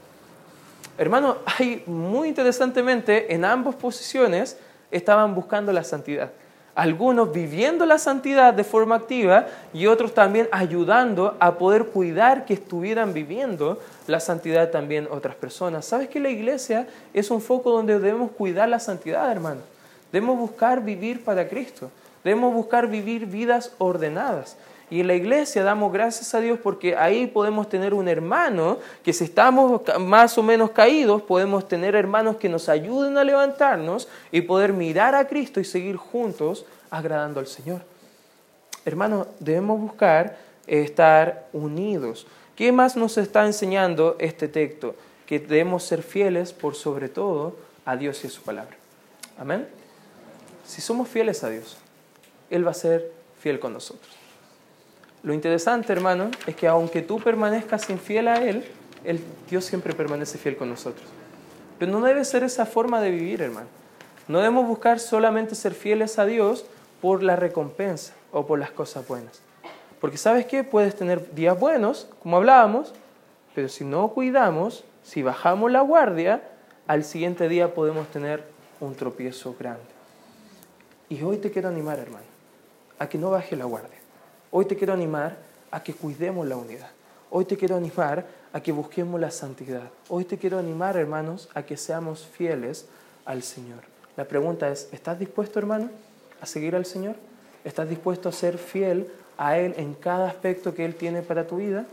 Hermano, 0.98 1.38
hay 1.46 1.84
muy 1.88 2.30
interesantemente 2.30 3.34
en 3.34 3.46
ambas 3.46 3.76
posiciones 3.76 4.58
estaban 4.92 5.34
buscando 5.34 5.74
la 5.74 5.84
santidad 5.84 6.32
algunos 6.76 7.32
viviendo 7.32 7.86
la 7.86 8.00
santidad 8.00 8.54
de 8.54 8.64
forma 8.64 8.96
activa 8.96 9.48
y 9.74 9.86
otros 9.86 10.14
también 10.14 10.48
ayudando 10.52 11.36
a 11.40 11.56
poder 11.56 11.86
cuidar 11.86 12.46
que 12.46 12.56
estuvieran 12.56 13.14
viviendo 13.14 13.80
la 14.08 14.20
santidad 14.20 14.72
también 14.72 15.08
otras 15.12 15.36
personas. 15.36 15.86
¿Sabes 15.86 16.10
que 16.10 16.20
la 16.20 16.30
iglesia 16.30 16.88
es 17.14 17.30
un 17.30 17.42
foco 17.42 17.72
donde 17.72 18.00
debemos 18.00 18.32
cuidar 18.32 18.70
la 18.70 18.80
santidad, 18.80 19.32
hermano? 19.32 19.62
Debemos 20.12 20.38
buscar 20.38 20.84
vivir 20.84 21.24
para 21.24 21.48
Cristo. 21.48 21.92
Debemos 22.24 22.54
buscar 22.54 22.88
vivir 22.88 23.26
vidas 23.26 23.72
ordenadas. 23.78 24.58
Y 24.94 25.00
en 25.00 25.08
la 25.08 25.16
iglesia 25.16 25.64
damos 25.64 25.92
gracias 25.92 26.36
a 26.36 26.40
Dios 26.40 26.60
porque 26.62 26.96
ahí 26.96 27.26
podemos 27.26 27.68
tener 27.68 27.96
un 27.96 28.08
hermano 28.08 28.78
que 29.04 29.12
si 29.12 29.24
estamos 29.24 29.82
más 30.00 30.38
o 30.38 30.44
menos 30.44 30.70
caídos, 30.70 31.24
podemos 31.24 31.68
tener 31.68 31.96
hermanos 31.96 32.36
que 32.36 32.48
nos 32.48 32.70
ayuden 32.70 33.18
a 33.18 33.24
levantarnos 33.24 34.08
y 34.32 34.42
poder 34.42 34.72
mirar 34.72 35.16
a 35.16 35.28
Cristo 35.28 35.60
y 35.60 35.66
seguir 35.66 35.96
juntos 35.96 36.68
agradando 36.92 37.40
al 37.40 37.48
Señor. 37.48 37.82
Hermanos, 38.86 39.26
debemos 39.40 39.82
buscar 39.82 40.38
estar 40.68 41.48
unidos. 41.54 42.28
¿Qué 42.56 42.72
más 42.72 42.96
nos 42.96 43.18
está 43.18 43.48
enseñando 43.48 44.16
este 44.20 44.48
texto? 44.48 44.94
Que 45.26 45.40
debemos 45.40 45.86
ser 45.86 46.04
fieles 46.04 46.54
por 46.54 46.76
sobre 46.76 47.10
todo 47.10 47.56
a 47.84 47.98
Dios 47.98 48.24
y 48.24 48.28
a 48.28 48.30
su 48.30 48.44
palabra. 48.44 48.78
Amén. 49.40 49.68
Si 50.64 50.82
somos 50.82 51.08
fieles 51.08 51.44
a 51.44 51.50
Dios, 51.50 51.78
Él 52.52 52.64
va 52.64 52.70
a 52.70 52.76
ser 52.76 53.12
fiel 53.40 53.60
con 53.60 53.74
nosotros. 53.74 54.23
Lo 55.24 55.34
interesante, 55.34 55.94
hermano, 55.94 56.30
es 56.46 56.56
que 56.56 56.68
aunque 56.68 57.02
tú 57.02 57.20
permanezcas 57.20 57.90
infiel 57.90 58.28
a 58.28 58.44
Él, 58.44 58.66
el 59.06 59.22
Dios 59.50 59.64
siempre 59.64 59.94
permanece 59.94 60.38
fiel 60.38 60.58
con 60.58 60.70
nosotros. 60.70 61.08
Pero 61.80 61.92
no 61.92 62.02
debe 62.02 62.26
ser 62.26 62.44
esa 62.44 62.66
forma 62.66 63.00
de 63.00 63.10
vivir, 63.10 63.42
hermano. 63.42 63.68
No 64.28 64.40
debemos 64.40 64.68
buscar 64.68 65.00
solamente 65.00 65.56
ser 65.56 65.74
fieles 65.74 66.20
a 66.20 66.26
Dios 66.26 66.66
por 67.02 67.24
la 67.24 67.38
recompensa 67.38 68.14
o 68.34 68.46
por 68.46 68.60
las 68.60 68.72
cosas 68.72 69.08
buenas. 69.08 69.42
Porque 70.02 70.18
sabes 70.18 70.46
qué, 70.46 70.66
puedes 70.66 70.96
tener 70.96 71.34
días 71.34 71.58
buenos, 71.58 72.10
como 72.22 72.36
hablábamos, 72.36 72.94
pero 73.56 73.70
si 73.70 73.86
no 73.86 74.10
cuidamos, 74.10 74.84
si 75.04 75.24
bajamos 75.24 75.72
la 75.72 75.82
guardia, 75.82 76.44
al 76.86 77.06
siguiente 77.06 77.48
día 77.48 77.74
podemos 77.74 78.08
tener 78.10 78.44
un 78.82 78.96
tropiezo 78.96 79.56
grande. 79.58 79.84
Y 81.08 81.22
hoy 81.22 81.38
te 81.38 81.52
quiero 81.52 81.70
animar, 81.70 82.00
hermano, 82.00 82.26
a 83.00 83.08
que 83.08 83.18
no 83.18 83.30
baje 83.30 83.56
la 83.56 83.66
guardia. 83.66 84.03
Hoy 84.56 84.66
te 84.66 84.76
quiero 84.76 84.94
animar 84.94 85.36
a 85.72 85.82
que 85.82 85.96
cuidemos 85.96 86.48
la 86.48 86.56
unidad. 86.56 86.92
Hoy 87.32 87.44
te 87.44 87.58
quiero 87.58 87.76
animar 87.76 88.24
a 88.54 88.62
que 88.62 88.72
busquemos 88.72 89.20
la 89.20 89.32
santidad. 89.32 89.90
Hoy 90.10 90.26
te 90.26 90.38
quiero 90.38 90.60
animar, 90.60 90.96
hermanos, 90.96 91.50
a 91.56 91.64
que 91.64 91.76
seamos 91.76 92.24
fieles 92.24 92.86
al 93.26 93.42
Señor. 93.42 93.80
La 94.16 94.26
pregunta 94.26 94.70
es, 94.70 94.90
¿estás 94.92 95.18
dispuesto, 95.18 95.58
hermano, 95.58 95.90
a 96.40 96.46
seguir 96.46 96.76
al 96.76 96.86
Señor? 96.86 97.16
¿Estás 97.64 97.90
dispuesto 97.90 98.30
a 98.30 98.32
ser 98.32 98.60
fiel 98.60 99.12
a 99.40 99.58
Él 99.58 99.74
en 99.76 99.96
cada 99.96 100.28
aspecto 100.28 100.76
que 100.76 100.86
Él 100.86 100.94
tiene 100.94 101.24
para 101.24 101.48
tu 101.48 101.56
vida? 101.56 101.88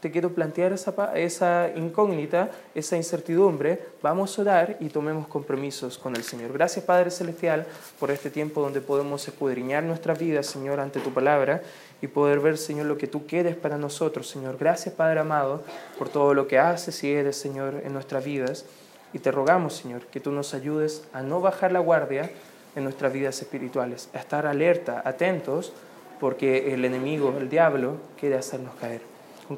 te 0.00 0.10
quiero 0.10 0.32
plantear 0.32 0.72
esa, 0.72 1.12
esa 1.16 1.70
incógnita, 1.74 2.50
esa 2.74 2.96
incertidumbre, 2.96 3.80
vamos 4.02 4.38
a 4.38 4.42
orar 4.42 4.76
y 4.80 4.88
tomemos 4.88 5.26
compromisos 5.26 5.98
con 5.98 6.14
el 6.14 6.22
Señor. 6.22 6.52
Gracias 6.52 6.84
Padre 6.84 7.10
Celestial 7.10 7.66
por 7.98 8.10
este 8.10 8.30
tiempo 8.30 8.60
donde 8.60 8.80
podemos 8.80 9.26
escudriñar 9.26 9.82
nuestra 9.82 10.14
vida, 10.14 10.42
Señor, 10.42 10.78
ante 10.80 11.00
tu 11.00 11.12
palabra 11.12 11.62
y 12.00 12.06
poder 12.06 12.40
ver, 12.40 12.58
Señor, 12.58 12.86
lo 12.86 12.96
que 12.96 13.06
tú 13.06 13.26
quieres 13.26 13.56
para 13.56 13.76
nosotros, 13.76 14.28
Señor. 14.28 14.56
Gracias 14.58 14.94
Padre 14.94 15.20
amado 15.20 15.62
por 15.98 16.08
todo 16.08 16.34
lo 16.34 16.46
que 16.46 16.58
haces 16.58 17.02
y 17.02 17.12
eres, 17.12 17.36
Señor, 17.36 17.82
en 17.84 17.92
nuestras 17.92 18.24
vidas. 18.24 18.64
Y 19.12 19.18
te 19.18 19.32
rogamos, 19.32 19.74
Señor, 19.74 20.06
que 20.06 20.20
tú 20.20 20.30
nos 20.30 20.54
ayudes 20.54 21.04
a 21.12 21.22
no 21.22 21.40
bajar 21.40 21.72
la 21.72 21.80
guardia 21.80 22.30
en 22.76 22.84
nuestras 22.84 23.12
vidas 23.12 23.40
espirituales, 23.40 24.08
a 24.14 24.18
estar 24.18 24.46
alerta, 24.46 25.02
atentos, 25.04 25.72
porque 26.20 26.74
el 26.74 26.84
enemigo, 26.84 27.34
el 27.38 27.48
diablo, 27.48 27.96
quiere 28.18 28.36
hacernos 28.36 28.74
caer. 28.76 29.07